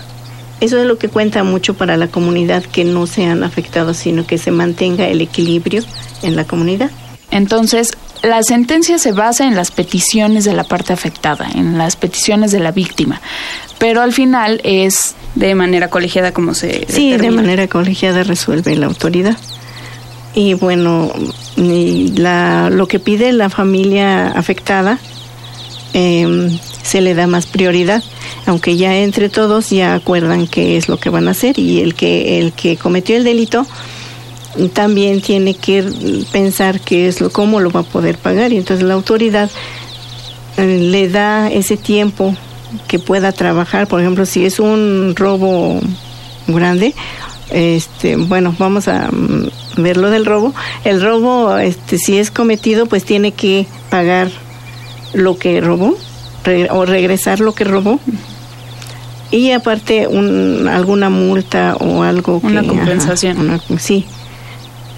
Eso 0.60 0.78
es 0.78 0.86
lo 0.86 0.96
que 0.96 1.08
cuenta 1.08 1.42
mucho 1.42 1.74
para 1.74 1.96
la 1.96 2.06
comunidad, 2.06 2.62
que 2.62 2.84
no 2.84 3.06
sean 3.06 3.42
afectados, 3.42 3.96
sino 3.96 4.26
que 4.26 4.38
se 4.38 4.52
mantenga 4.52 5.08
el 5.08 5.20
equilibrio 5.20 5.82
en 6.22 6.36
la 6.36 6.44
comunidad. 6.44 6.90
Entonces, 7.32 7.92
la 8.22 8.42
sentencia 8.42 8.98
se 8.98 9.12
basa 9.12 9.46
en 9.46 9.56
las 9.56 9.72
peticiones 9.72 10.44
de 10.44 10.52
la 10.52 10.64
parte 10.64 10.92
afectada, 10.92 11.48
en 11.52 11.78
las 11.78 11.96
peticiones 11.96 12.52
de 12.52 12.60
la 12.60 12.70
víctima, 12.70 13.20
pero 13.78 14.02
al 14.02 14.12
final 14.12 14.60
es 14.62 15.16
de 15.34 15.54
manera 15.54 15.88
colegiada 15.88 16.32
como 16.32 16.54
se 16.54 16.86
Sí, 16.88 17.16
de 17.16 17.30
manera 17.30 17.66
colegiada 17.66 18.22
resuelve 18.22 18.76
la 18.76 18.86
autoridad. 18.86 19.36
Y 20.34 20.54
bueno, 20.54 21.12
y 21.56 22.12
la, 22.16 22.70
lo 22.70 22.86
que 22.86 23.00
pide 23.00 23.32
la 23.32 23.50
familia 23.50 24.28
afectada 24.28 24.98
em, 25.92 26.56
se 26.82 27.00
le 27.00 27.14
da 27.14 27.26
más 27.26 27.46
prioridad, 27.46 28.02
aunque 28.46 28.76
ya 28.76 28.96
entre 28.98 29.28
todos 29.28 29.70
ya 29.70 29.94
acuerdan 29.94 30.46
qué 30.46 30.76
es 30.76 30.88
lo 30.88 30.98
que 30.98 31.10
van 31.10 31.28
a 31.28 31.32
hacer 31.32 31.58
y 31.58 31.80
el 31.80 31.94
que 31.94 32.38
el 32.40 32.52
que 32.52 32.76
cometió 32.76 33.16
el 33.16 33.24
delito 33.24 33.66
también 34.74 35.20
tiene 35.22 35.54
que 35.54 35.84
pensar 36.32 36.80
qué 36.80 37.08
es 37.08 37.20
lo 37.20 37.30
cómo 37.30 37.60
lo 37.60 37.70
va 37.70 37.80
a 37.80 37.84
poder 37.84 38.18
pagar 38.18 38.52
y 38.52 38.58
entonces 38.58 38.84
la 38.86 38.94
autoridad 38.94 39.50
eh, 40.58 40.78
le 40.78 41.08
da 41.08 41.50
ese 41.50 41.76
tiempo 41.76 42.34
que 42.88 42.98
pueda 42.98 43.32
trabajar, 43.32 43.86
por 43.86 44.00
ejemplo, 44.00 44.24
si 44.26 44.44
es 44.44 44.58
un 44.58 45.14
robo 45.16 45.78
grande, 46.46 46.94
este, 47.50 48.16
bueno, 48.16 48.54
vamos 48.58 48.88
a 48.88 49.10
mm, 49.10 49.50
ver 49.76 49.96
lo 49.98 50.10
del 50.10 50.24
robo. 50.24 50.54
El 50.84 51.02
robo, 51.02 51.56
este, 51.58 51.98
si 51.98 52.16
es 52.18 52.30
cometido, 52.30 52.86
pues 52.86 53.04
tiene 53.04 53.32
que 53.32 53.66
pagar 53.90 54.30
lo 55.12 55.36
que 55.38 55.60
robó 55.60 55.96
re- 56.44 56.68
o 56.70 56.86
regresar 56.86 57.40
lo 57.40 57.54
que 57.54 57.64
robó. 57.64 58.00
Y 59.32 59.50
aparte 59.50 60.06
un, 60.06 60.68
alguna 60.68 61.08
multa 61.10 61.74
o 61.80 62.02
algo 62.04 62.40
que... 62.40 62.46
Una 62.46 62.62
compensación. 62.62 63.38
una- 63.40 63.60
sí. 63.78 64.04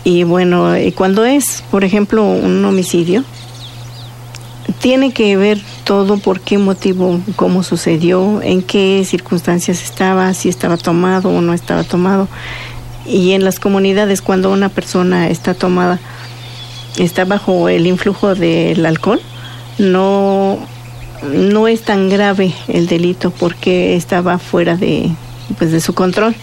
Y 0.03 0.25
bueno, 0.25 0.77
y 0.79 0.93
cuando 0.93 1.25
es, 1.25 1.63
por 1.71 1.83
ejemplo, 1.85 2.25
un 2.25 2.63
homicidio, 2.65 3.25
tiene 4.81 5.13
que 5.13 5.37
ver 5.37 5.61
todo 5.85 6.19
por 6.19 6.41
qué 6.41 6.59
motivo, 6.59 7.21
cómo 7.37 7.63
sucedió, 7.63 8.43
en 8.43 8.61
qué 8.63 9.03
circunstancias 9.07 9.83
estaba, 9.83 10.35
si 10.35 10.49
estaba 10.49 10.77
tomado 10.77 11.31
o 11.31 11.41
no 11.41 11.55
estaba 11.55 11.85
tomado. 11.85 12.29
Y 13.07 13.33
en 13.33 13.45
las 13.45 13.59
comunidades, 13.61 14.21
cuando 14.21 14.51
una 14.51 14.69
persona 14.69 15.29
está 15.29 15.55
tomada, 15.55 16.01
está 16.99 17.25
bajo 17.25 17.69
el 17.69 17.87
influjo 17.87 18.35
del 18.35 18.85
alcohol, 18.85 19.21
no, 19.79 20.59
no 21.33 21.69
es 21.69 21.83
tan 21.83 22.09
grave 22.09 22.55
el 22.69 22.87
delito 22.87 23.31
porque 23.31 23.97
estaba 23.97 24.39
fuera 24.39 24.77
de, 24.77 25.11
pues, 25.59 25.73
de 25.73 25.81
su 25.81 25.95
control. 25.95 26.35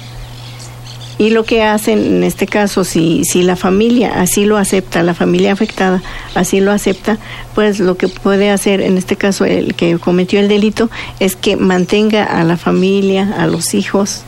Y 1.17 1.29
lo 1.29 1.43
que 1.43 1.61
hacen 1.61 2.00
en 2.00 2.23
este 2.23 2.47
caso, 2.47 2.83
si, 2.83 3.23
si 3.25 3.43
la 3.43 3.55
familia 3.55 4.19
así 4.21 4.45
lo 4.45 4.57
acepta, 4.57 5.03
la 5.03 5.13
familia 5.13 5.53
afectada 5.53 6.01
así 6.33 6.61
lo 6.61 6.71
acepta, 6.71 7.19
pues 7.53 7.79
lo 7.79 7.95
que 7.95 8.07
puede 8.07 8.50
hacer 8.50 8.81
en 8.81 8.97
este 8.97 9.17
caso 9.17 9.45
el 9.45 9.75
que 9.75 10.00
cometió 10.00 10.39
el 10.39 10.47
delito 10.47 10.89
es 11.19 11.35
que 11.35 11.57
mantenga 11.57 12.23
a 12.23 12.43
la 12.43 12.57
familia, 12.57 13.35
a 13.38 13.45
los 13.45 13.75
hijos, 13.75 14.23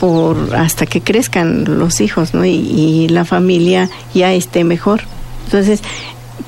por 0.00 0.54
hasta 0.56 0.86
que 0.86 1.02
crezcan 1.02 1.78
los 1.78 2.00
hijos, 2.00 2.32
¿no? 2.32 2.46
Y, 2.46 2.50
y 2.50 3.08
la 3.08 3.26
familia 3.26 3.90
ya 4.14 4.32
esté 4.32 4.64
mejor. 4.64 5.02
Entonces, 5.44 5.82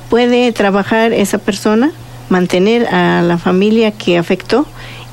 puede 0.09 0.51
trabajar 0.51 1.13
esa 1.13 1.37
persona, 1.37 1.91
mantener 2.31 2.87
a 2.87 3.21
la 3.21 3.37
familia 3.37 3.91
que 3.91 4.17
afectó 4.17 4.65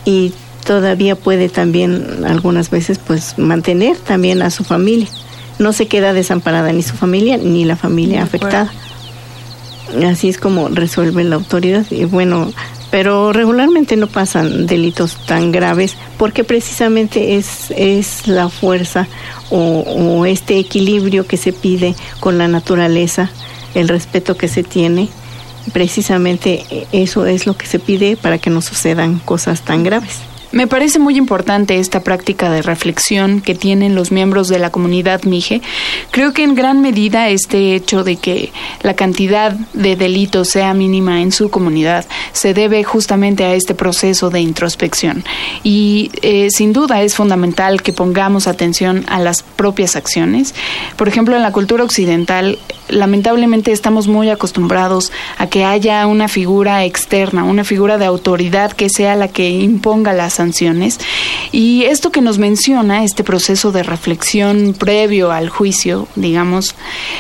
y 0.05 0.33
todavía 0.65 1.17
puede 1.17 1.49
también 1.49 2.25
algunas 2.27 2.71
veces 2.71 2.99
pues 2.99 3.39
mantener 3.39 3.97
también 3.97 4.41
a 4.41 4.51
su 4.51 4.65
familia. 4.65 5.09
No 5.59 5.73
se 5.73 5.89
queda 5.89 6.13
desamparada 6.13 6.73
ni 6.73 6.83
su 6.83 6.95
familia 6.95 7.37
ni 7.37 7.65
la 7.65 7.77
familia 7.77 8.23
afectada. 8.23 8.73
Así 10.07 10.29
es 10.29 10.39
como 10.39 10.69
resuelve 10.69 11.25
la 11.25 11.37
autoridad. 11.37 11.85
Y 11.91 12.05
bueno, 12.05 12.53
pero 12.91 13.33
regularmente 13.33 13.97
no 13.97 14.07
pasan 14.07 14.67
delitos 14.67 15.17
tan 15.27 15.51
graves 15.51 15.97
porque 16.17 16.45
precisamente 16.45 17.37
es, 17.37 17.73
es 17.77 18.29
la 18.29 18.49
fuerza 18.49 19.09
o, 19.51 19.81
o 19.81 20.27
este 20.27 20.59
equilibrio 20.59 21.27
que 21.27 21.37
se 21.37 21.53
pide 21.53 21.97
con 22.21 22.39
la 22.39 22.47
naturaleza, 22.47 23.31
el 23.75 23.89
respeto 23.89 24.37
que 24.37 24.47
se 24.47 24.63
tiene. 24.63 25.09
Precisamente 25.73 26.87
eso 26.93 27.27
es 27.27 27.47
lo 27.47 27.57
que 27.57 27.67
se 27.67 27.79
pide 27.79 28.17
para 28.17 28.39
que 28.39 28.51
no 28.51 28.61
sucedan 28.61 29.19
cosas 29.19 29.63
tan 29.63 29.83
graves. 29.83 30.21
Me 30.51 30.67
parece 30.67 30.99
muy 30.99 31.17
importante 31.19 31.79
esta 31.79 32.01
práctica 32.01 32.51
de 32.51 32.63
reflexión 32.63 33.43
que 33.43 33.55
tienen 33.55 33.95
los 33.95 34.11
miembros 34.13 34.49
de 34.49 34.59
la 34.59 34.71
comunidad 34.71 35.25
Mije. 35.25 35.61
Creo 36.11 36.33
que 36.33 36.43
en 36.43 36.55
gran 36.55 36.81
medida 36.81 37.29
este 37.29 37.75
hecho 37.75 38.03
de 38.03 38.17
que 38.17 38.51
la 38.83 38.95
cantidad 38.95 39.53
de 39.53 39.95
delitos 39.95 40.49
sea 40.49 40.73
mínima 40.73 41.21
en 41.21 41.33
su 41.33 41.51
comunidad 41.51 42.07
se 42.33 42.55
debe 42.55 42.83
justamente 42.83 43.45
a 43.45 43.53
este 43.53 43.75
proceso 43.75 44.31
de 44.31 44.41
introspección. 44.41 45.23
Y 45.65 46.11
eh, 46.23 46.49
sin 46.51 46.73
duda 46.73 47.03
es 47.03 47.15
fundamental 47.15 47.83
que 47.83 47.93
pongamos 47.93 48.47
atención 48.47 49.05
a 49.09 49.19
las 49.19 49.43
propias 49.43 49.97
acciones. 49.97 50.55
Por 50.97 51.09
ejemplo, 51.09 51.37
en 51.37 51.43
la 51.43 51.53
cultura 51.53 51.85
occidental, 51.85 52.59
lamentablemente 52.89 53.73
estamos 53.73 54.09
muy 54.09 54.31
acostumbrados 54.31 55.13
a 55.37 55.49
que 55.49 55.65
haya 55.65 56.07
una 56.07 56.29
figura 56.29 56.85
externa, 56.87 57.45
una 57.45 57.65
figura 57.65 57.99
de 57.99 58.07
autoridad 58.07 58.73
que 58.73 58.89
sea 58.89 59.15
la 59.15 59.29
que 59.29 59.51
imponga 59.51 60.15
las 60.15 60.38
sanciones. 60.39 60.99
Y 61.53 61.85
esto 61.85 62.11
que 62.11 62.23
nos 62.23 62.39
menciona, 62.39 63.05
este 63.05 63.25
proceso 63.25 63.71
de 63.73 63.83
reflexión 63.83 64.75
previo 64.79 65.31
al 65.31 65.51
juicio, 65.51 66.09
digamos, 66.15 66.75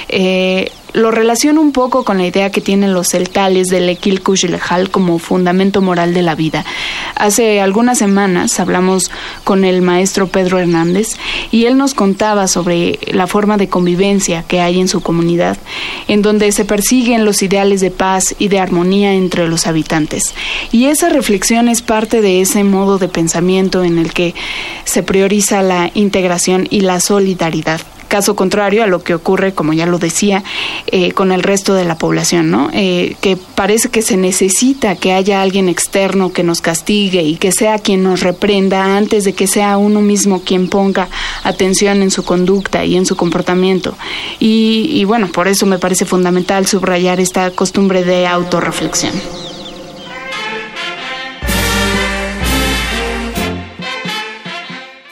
eh, 0.08 0.70
lo 0.92 1.10
relaciono 1.10 1.60
un 1.60 1.72
poco 1.72 2.04
con 2.04 2.18
la 2.18 2.26
idea 2.26 2.50
que 2.50 2.60
tienen 2.60 2.94
los 2.94 3.08
celtales 3.08 3.68
del 3.68 3.88
Ekil 3.88 4.22
Kushilejal 4.22 4.90
como 4.90 5.18
fundamento 5.18 5.80
moral 5.80 6.14
de 6.14 6.22
la 6.22 6.34
vida. 6.34 6.64
Hace 7.14 7.60
algunas 7.60 7.98
semanas 7.98 8.58
hablamos 8.60 9.10
con 9.44 9.64
el 9.64 9.82
maestro 9.82 10.28
Pedro 10.28 10.58
Hernández 10.58 11.16
y 11.50 11.66
él 11.66 11.76
nos 11.76 11.94
contaba 11.94 12.48
sobre 12.48 12.98
la 13.12 13.26
forma 13.26 13.56
de 13.56 13.68
convivencia 13.68 14.44
que 14.46 14.60
hay 14.60 14.80
en 14.80 14.88
su 14.88 15.00
comunidad, 15.00 15.58
en 16.08 16.22
donde 16.22 16.52
se 16.52 16.64
persiguen 16.64 17.24
los 17.24 17.42
ideales 17.42 17.80
de 17.80 17.90
paz 17.90 18.34
y 18.38 18.48
de 18.48 18.58
armonía 18.58 19.12
entre 19.12 19.48
los 19.48 19.66
habitantes. 19.66 20.34
Y 20.72 20.86
esa 20.86 21.08
reflexión 21.08 21.68
es 21.68 21.82
parte 21.82 22.20
de 22.22 22.40
ese 22.40 22.64
modo 22.64 22.98
de 22.98 23.08
pensamiento 23.08 23.84
en 23.84 23.98
el 23.98 24.12
que 24.12 24.34
se 24.84 25.02
prioriza 25.02 25.62
la 25.62 25.90
integración 25.94 26.66
y 26.70 26.80
la 26.80 27.00
solidaridad 27.00 27.80
caso 28.08 28.34
contrario 28.34 28.82
a 28.82 28.86
lo 28.86 29.02
que 29.02 29.14
ocurre, 29.14 29.52
como 29.52 29.72
ya 29.72 29.86
lo 29.86 29.98
decía, 29.98 30.42
eh, 30.86 31.12
con 31.12 31.32
el 31.32 31.42
resto 31.42 31.74
de 31.74 31.84
la 31.84 31.96
población, 31.96 32.50
¿no? 32.50 32.70
Eh, 32.72 33.16
que 33.20 33.36
parece 33.36 33.90
que 33.90 34.02
se 34.02 34.16
necesita 34.16 34.96
que 34.96 35.12
haya 35.12 35.42
alguien 35.42 35.68
externo 35.68 36.32
que 36.32 36.42
nos 36.42 36.60
castigue 36.60 37.22
y 37.22 37.36
que 37.36 37.52
sea 37.52 37.78
quien 37.78 38.02
nos 38.02 38.20
reprenda 38.20 38.96
antes 38.96 39.24
de 39.24 39.34
que 39.34 39.46
sea 39.46 39.76
uno 39.76 40.00
mismo 40.00 40.40
quien 40.40 40.68
ponga 40.68 41.08
atención 41.44 42.02
en 42.02 42.10
su 42.10 42.24
conducta 42.24 42.84
y 42.84 42.96
en 42.96 43.06
su 43.06 43.16
comportamiento. 43.16 43.96
Y, 44.40 44.88
y 44.92 45.04
bueno, 45.04 45.28
por 45.28 45.48
eso 45.48 45.66
me 45.66 45.78
parece 45.78 46.04
fundamental 46.04 46.66
subrayar 46.66 47.20
esta 47.20 47.50
costumbre 47.50 48.04
de 48.04 48.26
autorreflexión. 48.26 49.12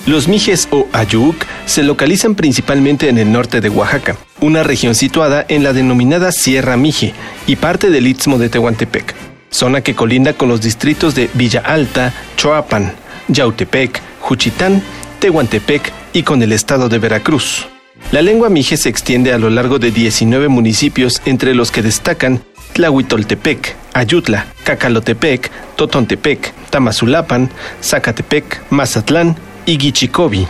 Los 0.06 0.28
mijes 0.28 0.68
o 0.70 0.86
ayuk 0.92 1.34
se 1.66 1.82
localizan 1.82 2.36
principalmente 2.36 3.08
en 3.08 3.18
el 3.18 3.32
norte 3.32 3.60
de 3.60 3.68
Oaxaca, 3.68 4.16
una 4.40 4.62
región 4.62 4.94
situada 4.94 5.44
en 5.48 5.64
la 5.64 5.72
denominada 5.72 6.30
Sierra 6.30 6.76
Mije 6.76 7.12
y 7.48 7.56
parte 7.56 7.90
del 7.90 8.06
Istmo 8.06 8.38
de 8.38 8.48
Tehuantepec, 8.48 9.16
zona 9.50 9.80
que 9.80 9.96
colinda 9.96 10.34
con 10.34 10.48
los 10.48 10.60
distritos 10.60 11.16
de 11.16 11.28
Villa 11.34 11.60
Alta, 11.66 12.12
Choapan, 12.36 12.92
Yautepec, 13.26 14.00
Juchitán, 14.20 14.80
Tehuantepec 15.18 15.92
y 16.12 16.22
con 16.22 16.40
el 16.40 16.52
estado 16.52 16.88
de 16.88 17.00
Veracruz. 17.00 17.66
La 18.12 18.22
lengua 18.22 18.48
mije 18.48 18.76
se 18.76 18.88
extiende 18.88 19.32
a 19.32 19.38
lo 19.38 19.50
largo 19.50 19.80
de 19.80 19.90
19 19.90 20.46
municipios, 20.46 21.20
entre 21.24 21.52
los 21.52 21.72
que 21.72 21.82
destacan 21.82 22.44
Tlahuitoltepec, 22.74 23.74
Ayutla, 23.92 24.46
Cacalotepec, 24.62 25.50
Totontepec, 25.74 26.52
Tamazulapan, 26.70 27.50
Zacatepec, 27.82 28.70
Mazatlán 28.70 29.36
y 29.66 29.76
Guichicobi. 29.76 30.46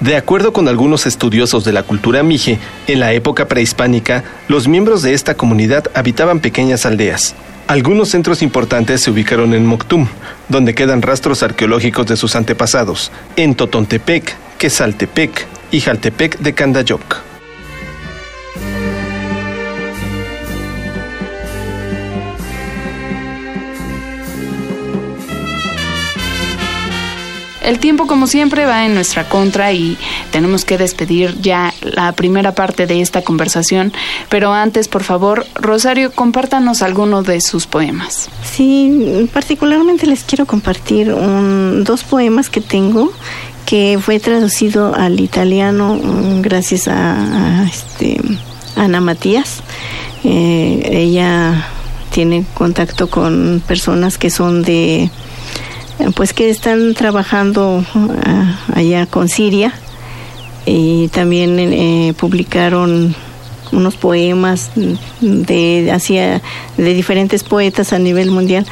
De 0.00 0.16
acuerdo 0.16 0.52
con 0.52 0.68
algunos 0.68 1.06
estudiosos 1.06 1.64
de 1.64 1.72
la 1.72 1.82
cultura 1.82 2.22
mije, 2.22 2.58
en 2.86 3.00
la 3.00 3.12
época 3.12 3.48
prehispánica, 3.48 4.24
los 4.48 4.66
miembros 4.66 5.02
de 5.02 5.14
esta 5.14 5.34
comunidad 5.34 5.84
habitaban 5.94 6.40
pequeñas 6.40 6.84
aldeas. 6.84 7.34
Algunos 7.66 8.08
centros 8.08 8.42
importantes 8.42 9.02
se 9.02 9.10
ubicaron 9.10 9.54
en 9.54 9.64
Moctum, 9.64 10.08
donde 10.48 10.74
quedan 10.74 11.02
rastros 11.02 11.42
arqueológicos 11.42 12.06
de 12.06 12.16
sus 12.16 12.34
antepasados, 12.34 13.12
en 13.36 13.54
Totontepec, 13.54 14.34
Quesaltepec 14.58 15.46
y 15.70 15.80
Jaltepec 15.80 16.38
de 16.38 16.52
Candayoc. 16.52 17.29
El 27.62 27.78
tiempo, 27.78 28.06
como 28.06 28.26
siempre, 28.26 28.64
va 28.64 28.86
en 28.86 28.94
nuestra 28.94 29.28
contra 29.28 29.72
y 29.72 29.98
tenemos 30.30 30.64
que 30.64 30.78
despedir 30.78 31.40
ya 31.40 31.74
la 31.82 32.12
primera 32.12 32.52
parte 32.54 32.86
de 32.86 33.00
esta 33.00 33.22
conversación. 33.22 33.92
Pero 34.28 34.52
antes, 34.52 34.88
por 34.88 35.02
favor, 35.02 35.46
Rosario, 35.54 36.12
compártanos 36.12 36.82
alguno 36.82 37.22
de 37.22 37.40
sus 37.40 37.66
poemas. 37.66 38.30
Sí, 38.44 39.28
particularmente 39.32 40.06
les 40.06 40.24
quiero 40.24 40.46
compartir 40.46 41.14
dos 41.84 42.04
poemas 42.04 42.48
que 42.48 42.60
tengo 42.60 43.12
que 43.66 44.00
fue 44.00 44.18
traducido 44.18 44.96
al 44.96 45.20
italiano 45.20 45.94
mm, 45.94 46.42
gracias 46.42 46.88
a, 46.88 47.64
este, 47.68 48.20
Ana 48.74 49.00
Matías. 49.00 49.62
Eh, 50.24 50.82
ella 50.90 51.66
tiene 52.10 52.44
contacto 52.54 53.08
con 53.08 53.62
personas 53.66 54.18
que 54.18 54.30
son 54.30 54.62
de 54.62 55.08
pues 56.14 56.32
que 56.32 56.50
están 56.50 56.94
trabajando 56.94 57.84
ah, 57.94 58.60
allá 58.74 59.06
con 59.06 59.28
Siria. 59.28 59.72
Y 60.66 61.08
también 61.08 61.58
eh, 61.58 62.14
publicaron 62.18 63.14
unos 63.72 63.96
poemas 63.96 64.70
de 65.20 65.90
hacia 65.92 66.42
de 66.76 66.94
diferentes 66.94 67.44
poetas 67.44 67.92
a 67.92 67.98
nivel 67.98 68.30
mundial 68.30 68.66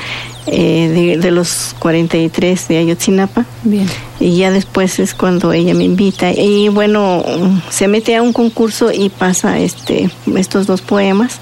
eh, 0.47 1.17
de, 1.21 1.31
los 1.31 1.75
43 1.79 2.69
de 2.69 2.79
Ayotzinapa. 2.79 3.45
Bien. 3.63 3.87
y 4.19 4.37
ya 4.37 4.51
después 4.51 4.99
es 4.99 5.15
cuando 5.15 5.53
ella 5.53 5.75
me 5.75 5.85
invita. 5.85 6.33
Y 6.33 6.69
bueno 6.69 7.25
se 7.71 7.89
mete 7.89 8.17
a 8.17 8.23
un 8.23 8.33
concurso 8.33 8.91
y 8.93 9.09
pasa 9.09 9.59
este 9.59 10.11
estos 10.37 10.67
dos 10.67 10.81
poemas 10.83 11.39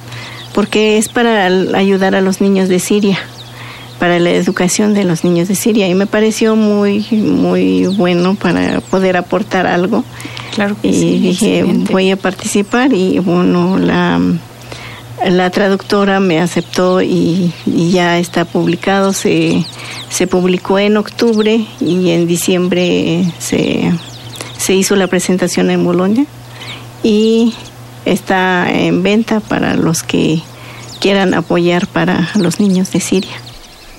porque 0.54 0.98
es 0.98 1.08
para 1.08 1.46
ayudar 1.46 2.14
a 2.14 2.20
los 2.20 2.40
niños 2.40 2.68
de 2.68 2.78
Siria 2.78 3.18
para 3.98 4.18
la 4.18 4.30
educación 4.30 4.94
de 4.94 5.04
los 5.04 5.24
niños 5.24 5.48
de 5.48 5.54
Siria. 5.54 5.88
Y 5.88 5.94
me 5.94 6.06
pareció 6.06 6.56
muy 6.56 7.06
muy 7.10 7.86
bueno 7.86 8.34
para 8.34 8.80
poder 8.80 9.16
aportar 9.16 9.66
algo. 9.66 10.04
Claro 10.54 10.76
y 10.82 11.18
dije, 11.18 11.64
voy 11.90 12.10
a 12.10 12.16
participar. 12.16 12.92
Y 12.92 13.18
bueno, 13.18 13.78
la 13.78 14.20
la 15.24 15.50
traductora 15.50 16.20
me 16.20 16.40
aceptó 16.40 17.00
y, 17.02 17.52
ya 17.66 18.18
está 18.18 18.44
publicado, 18.44 19.12
se, 19.12 19.64
se 20.08 20.26
publicó 20.26 20.78
en 20.78 20.96
octubre 20.96 21.66
y 21.80 22.10
en 22.10 22.26
diciembre 22.26 23.24
se, 23.38 23.92
se 24.58 24.74
hizo 24.74 24.94
la 24.96 25.06
presentación 25.06 25.70
en 25.70 25.84
Bolonia. 25.84 26.26
Y 27.02 27.54
está 28.04 28.70
en 28.70 29.02
venta 29.02 29.40
para 29.40 29.74
los 29.74 30.02
que 30.02 30.42
quieran 31.00 31.34
apoyar 31.34 31.86
para 31.86 32.30
los 32.36 32.60
niños 32.60 32.92
de 32.92 33.00
Siria. 33.00 33.36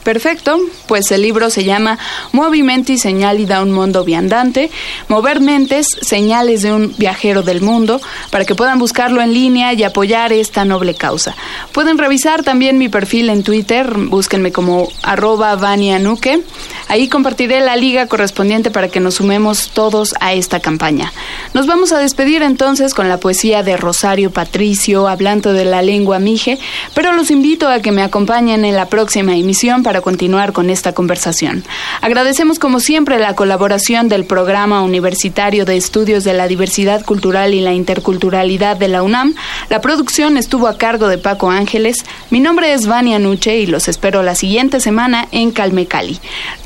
Perfecto, 0.08 0.58
pues 0.88 1.12
el 1.12 1.22
libro 1.22 1.50
se 1.50 1.66
llama 1.66 2.00
Movimiento 2.32 2.94
y 2.94 2.98
señal 2.98 3.42
y 3.42 3.46
da 3.46 3.62
un 3.62 3.74
mundo 3.74 4.06
viandante, 4.06 4.72
mover 5.10 5.42
mentes, 5.42 5.86
señales 6.02 6.62
de 6.62 6.72
un 6.72 6.96
viajero 6.98 7.44
del 7.44 7.60
mundo, 7.60 8.00
para 8.32 8.46
que 8.46 8.56
puedan 8.56 8.80
buscarlo 8.80 9.22
en 9.22 9.34
línea 9.34 9.74
y 9.74 9.84
apoyar 9.84 10.32
esta 10.32 10.64
noble 10.64 10.96
causa. 10.96 11.36
Pueden 11.74 11.98
revisar 11.98 12.44
también 12.44 12.78
mi 12.78 12.88
perfil 12.88 13.30
en 13.30 13.44
Twitter, 13.44 13.96
búsquenme 13.98 14.54
como 14.54 14.88
arroba 15.04 15.58
Nuque. 15.76 16.42
Ahí 16.88 17.10
compartiré 17.10 17.60
la 17.60 17.76
liga 17.76 18.08
correspondiente 18.08 18.72
para 18.72 18.88
que 18.88 19.02
nos 19.02 19.16
sumemos 19.16 19.72
todos 19.72 20.16
a 20.22 20.32
esta 20.32 20.62
campaña. 20.62 21.12
Nos 21.54 21.68
vamos 21.68 21.92
a 21.92 22.00
despedir 22.00 22.44
entonces 22.44 22.94
con 22.94 23.10
la 23.10 23.20
poesía 23.20 23.62
de 23.62 23.76
Rosario 23.76 24.32
Patricio, 24.32 25.10
hablando 25.10 25.52
de 25.52 25.66
la 25.66 25.82
lengua 25.82 26.20
mije, 26.20 26.60
pero 26.94 27.12
los 27.12 27.30
invito 27.30 27.68
a 27.68 27.82
que 27.82 27.92
me 27.92 28.04
acompañen 28.04 28.64
en 28.64 28.78
la 28.78 28.86
próxima 28.86 29.36
emisión 29.36 29.84
para 29.84 29.97
para 29.98 30.04
continuar 30.04 30.54
con 30.54 30.70
esta 30.70 30.94
conversación. 30.94 31.64
Agradecemos 32.02 32.60
como 32.60 32.80
siempre 32.80 33.18
la 33.18 33.34
colaboración 33.34 34.10
del 34.10 34.26
Programa 34.26 34.84
Universitario 34.84 35.66
de 35.66 35.76
Estudios 35.76 36.24
de 36.24 36.34
la 36.34 36.48
Diversidad 36.48 37.04
Cultural 37.04 37.56
y 37.56 37.62
la 37.62 37.74
Interculturalidad 37.74 38.78
de 38.78 38.90
la 38.90 39.02
UNAM. 39.02 39.34
La 39.70 39.82
producción 39.82 40.38
estuvo 40.38 40.68
a 40.68 40.78
cargo 40.78 41.08
de 41.08 41.18
Paco 41.18 41.50
Ángeles. 41.50 42.06
Mi 42.30 42.40
nombre 42.40 42.74
es 42.74 42.86
Vania 42.86 43.18
Nuche 43.18 43.58
y 43.58 43.66
los 43.66 43.88
espero 43.88 44.22
la 44.22 44.36
siguiente 44.36 44.80
semana 44.80 45.28
en 45.32 45.50
Calme 45.50 45.88
Cali. 45.88 46.20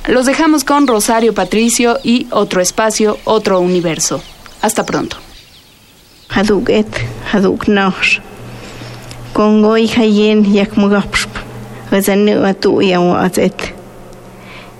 Los 0.08 0.26
dejamos 0.26 0.66
con 0.66 0.86
Rosario 0.86 1.34
Patricio 1.34 2.00
y 2.04 2.28
Otro 2.32 2.60
Espacio, 2.60 3.18
Otro 3.24 3.62
Universo. 3.62 4.22
Hasta 4.62 4.86
pronto. 4.86 5.16
Congo. 9.32 9.78
Wazani 11.92 12.36
watu 12.40 12.80
yan 12.82 13.04
wa'atzit. 13.04 13.74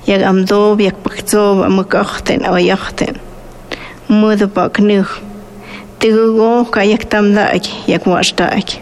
Yag 0.08 0.22
amdob, 0.24 0.80
yag 0.80 0.96
pakzob, 1.04 1.60
amakachten, 1.68 2.46
awayachten. 2.48 3.20
Mudu 4.08 4.48
paknuh. 4.48 5.10
Tigugo 6.00 6.72
kayak 6.72 7.10
tamdak, 7.12 7.68
yag 7.88 8.08
wa'ashtak. 8.08 8.80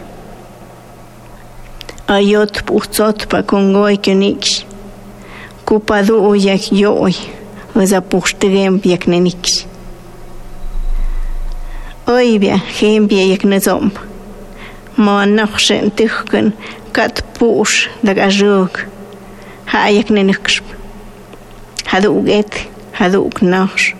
Ayot 2.06 2.62
puhtzot 2.62 3.26
pakungoy 3.26 3.98
kyuniksh. 3.98 4.62
Kupadu 5.66 6.34
yak 6.38 6.70
yoy. 6.70 7.18
Wazapuhshtigem 7.74 8.78
yak 8.84 9.10
neniksh. 9.10 9.66
Oibia, 12.06 12.62
hembia 12.78 13.26
yak 13.26 13.42
nezomba. 13.42 14.10
ما 15.00 15.24
نخشن 15.24 15.94
تخكن 15.94 16.50
kat 16.92 17.22
pu'ux 17.38 17.88
dak 18.04 18.18
axuuk 18.18 18.74
ja'ayaj 19.72 20.08
nenäjkxp 20.14 20.66
jadu'uk 21.90 22.28
et 22.38 22.54
jadu'uk 22.98 23.42
najx 23.42 23.94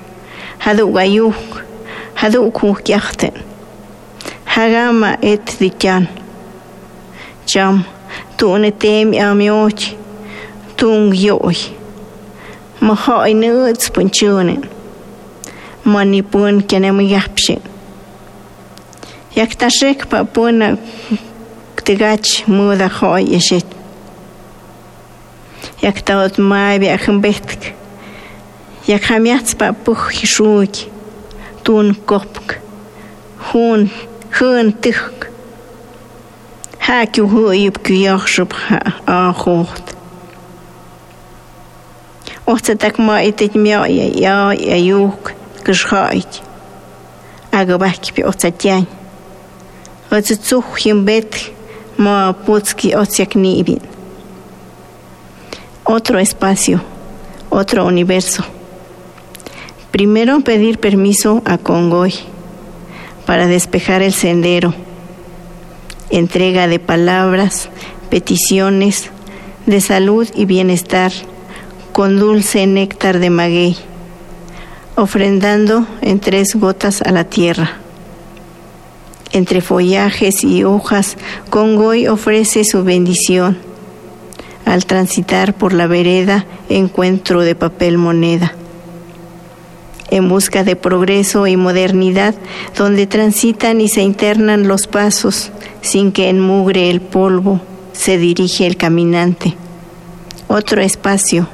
jadu'uk 0.64 0.96
ayuuk 1.04 1.62
jadu'uk 2.20 2.56
junkyajten 2.62 3.36
jagama 4.54 5.10
et 5.22 5.46
dikan 5.60 6.08
cham 7.46 7.84
tu'unetem 8.36 9.14
amyoch 9.28 9.84
tung 10.76 11.14
yo'oy 11.14 11.60
mojo'oy 12.80 13.34
nü'tspun 13.42 14.10
chünen 14.16 14.62
manipun 15.84 16.62
kenemuyajpxin 16.68 17.62
yaktaxekpa 19.36 20.24
puna 20.34 20.76
tigach 21.84 22.46
muda 22.46 22.88
hoy 22.88 23.24
yeshit. 23.34 23.66
Jak 25.82 26.02
taot 26.04 26.38
mabi 26.38 26.88
akhim 26.88 27.20
betk. 27.20 27.72
Jak 28.86 29.02
hamiats 29.02 29.54
pa 29.54 29.72
puh 29.72 30.10
hishuk. 30.12 30.74
Tun 31.64 31.94
kopk. 32.04 32.58
Hun 33.52 33.90
hun 34.38 34.72
tigk. 34.80 35.30
Hak 36.78 37.16
yu 37.16 37.26
hu 37.28 37.52
yub 37.52 37.78
kyok 37.84 38.28
shub 38.28 38.52
ha 38.52 38.80
ahoht. 39.06 39.86
Ohta 42.46 42.74
tak 42.76 42.98
ma 42.98 43.20
itit 43.22 43.54
mya 43.54 43.86
ya 43.86 44.06
ya 44.24 44.36
ya 44.52 44.76
yuk 44.76 45.32
kishait. 45.64 46.42
Aga 47.52 47.78
bakki 47.78 48.12
pi 48.14 48.22
ohta 48.22 48.50
tyan. 48.50 48.86
Ohta 50.10 50.34
tsuh 50.36 50.66
yim 50.84 51.04
betk. 51.04 51.59
Him 52.00 53.64
bet 53.64 53.82
Otro 55.84 56.18
espacio, 56.18 56.80
otro 57.50 57.84
universo. 57.84 58.44
Primero 59.90 60.40
pedir 60.40 60.78
permiso 60.78 61.42
a 61.44 61.58
Congoy 61.58 62.14
para 63.26 63.46
despejar 63.46 64.02
el 64.02 64.12
sendero. 64.12 64.72
Entrega 66.10 66.68
de 66.68 66.78
palabras, 66.78 67.68
peticiones 68.08 69.10
de 69.66 69.80
salud 69.80 70.28
y 70.34 70.44
bienestar 70.44 71.12
con 71.92 72.18
dulce 72.18 72.66
néctar 72.66 73.18
de 73.18 73.30
maguey, 73.30 73.76
ofrendando 74.96 75.86
en 76.00 76.20
tres 76.20 76.54
gotas 76.54 77.02
a 77.02 77.10
la 77.10 77.24
tierra. 77.24 77.79
Entre 79.32 79.60
follajes 79.60 80.42
y 80.42 80.64
hojas, 80.64 81.16
Congoy 81.50 82.08
ofrece 82.08 82.64
su 82.64 82.82
bendición. 82.82 83.58
Al 84.64 84.86
transitar 84.86 85.54
por 85.54 85.72
la 85.72 85.86
vereda, 85.86 86.46
encuentro 86.68 87.42
de 87.42 87.54
papel 87.54 87.96
moneda. 87.96 88.54
En 90.10 90.28
busca 90.28 90.64
de 90.64 90.74
progreso 90.74 91.46
y 91.46 91.56
modernidad, 91.56 92.34
donde 92.76 93.06
transitan 93.06 93.80
y 93.80 93.86
se 93.86 94.02
internan 94.02 94.66
los 94.66 94.88
pasos, 94.88 95.52
sin 95.80 96.10
que 96.10 96.28
enmugre 96.28 96.90
el 96.90 97.00
polvo, 97.00 97.60
se 97.92 98.18
dirige 98.18 98.66
el 98.66 98.76
caminante. 98.76 99.54
Otro 100.48 100.82
espacio, 100.82 101.46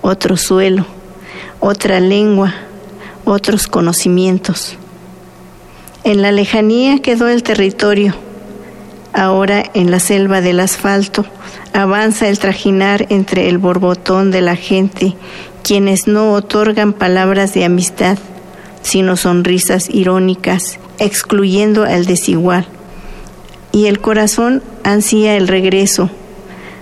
otro 0.00 0.38
suelo, 0.38 0.86
otra 1.60 2.00
lengua, 2.00 2.54
otros 3.26 3.66
conocimientos. 3.66 4.78
En 6.04 6.20
la 6.20 6.32
lejanía 6.32 6.98
quedó 6.98 7.28
el 7.28 7.42
territorio. 7.42 8.14
Ahora 9.14 9.64
en 9.72 9.90
la 9.90 10.00
selva 10.00 10.42
del 10.42 10.60
asfalto 10.60 11.24
avanza 11.72 12.28
el 12.28 12.38
trajinar 12.38 13.06
entre 13.08 13.48
el 13.48 13.56
borbotón 13.56 14.30
de 14.30 14.42
la 14.42 14.54
gente, 14.54 15.14
quienes 15.62 16.06
no 16.06 16.34
otorgan 16.34 16.92
palabras 16.92 17.54
de 17.54 17.64
amistad, 17.64 18.18
sino 18.82 19.16
sonrisas 19.16 19.88
irónicas, 19.88 20.78
excluyendo 20.98 21.84
al 21.84 22.04
desigual. 22.04 22.66
Y 23.72 23.86
el 23.86 23.98
corazón 23.98 24.62
ansía 24.82 25.38
el 25.38 25.48
regreso, 25.48 26.10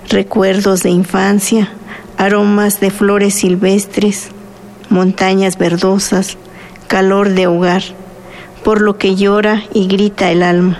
recuerdos 0.08 0.82
de 0.82 0.90
infancia, 0.90 1.70
aromas 2.18 2.80
de 2.80 2.90
flores 2.90 3.34
silvestres, 3.34 4.30
montañas 4.90 5.58
verdosas, 5.58 6.36
calor 6.88 7.30
de 7.30 7.46
hogar, 7.46 7.82
por 8.64 8.80
lo 8.80 8.98
que 8.98 9.14
llora 9.16 9.62
y 9.72 9.86
grita 9.86 10.30
el 10.30 10.42
alma. 10.42 10.78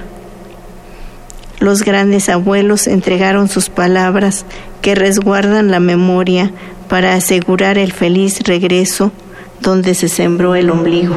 Los 1.58 1.82
grandes 1.84 2.28
abuelos 2.28 2.86
entregaron 2.86 3.48
sus 3.48 3.68
palabras 3.68 4.44
que 4.80 4.94
resguardan 4.94 5.70
la 5.70 5.78
memoria 5.80 6.50
para 6.88 7.14
asegurar 7.14 7.78
el 7.78 7.92
feliz 7.92 8.40
regreso 8.40 9.12
donde 9.60 9.94
se 9.94 10.08
sembró 10.08 10.56
el 10.56 10.70
ombligo. 10.70 11.14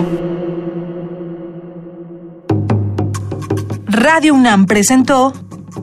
Radio 3.87 4.35
UNAM 4.35 4.67
presentó 4.67 5.33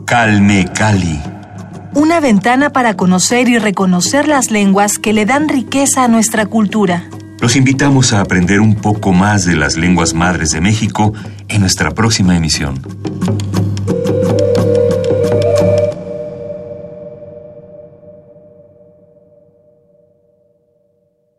Calme 0.05 0.66
Cali. 0.73 1.21
una 1.95 2.21
ventana 2.21 2.71
para 2.71 2.95
conocer 2.97 3.49
y 3.49 3.59
reconocer 3.59 4.29
las 4.29 4.51
lenguas 4.51 4.99
que 4.99 5.12
le 5.12 5.27
dan 5.27 5.49
riqueza 5.49 6.05
a 6.05 6.09
nuestra 6.09 6.47
cultura. 6.47 7.05
Los 7.42 7.57
invitamos 7.57 8.12
a 8.12 8.20
aprender 8.20 8.61
un 8.61 8.76
poco 8.76 9.12
más 9.12 9.44
de 9.44 9.57
las 9.57 9.76
lenguas 9.76 10.14
madres 10.14 10.50
de 10.50 10.61
México 10.61 11.12
en 11.48 11.62
nuestra 11.62 11.90
próxima 11.90 12.37
emisión. 12.37 12.81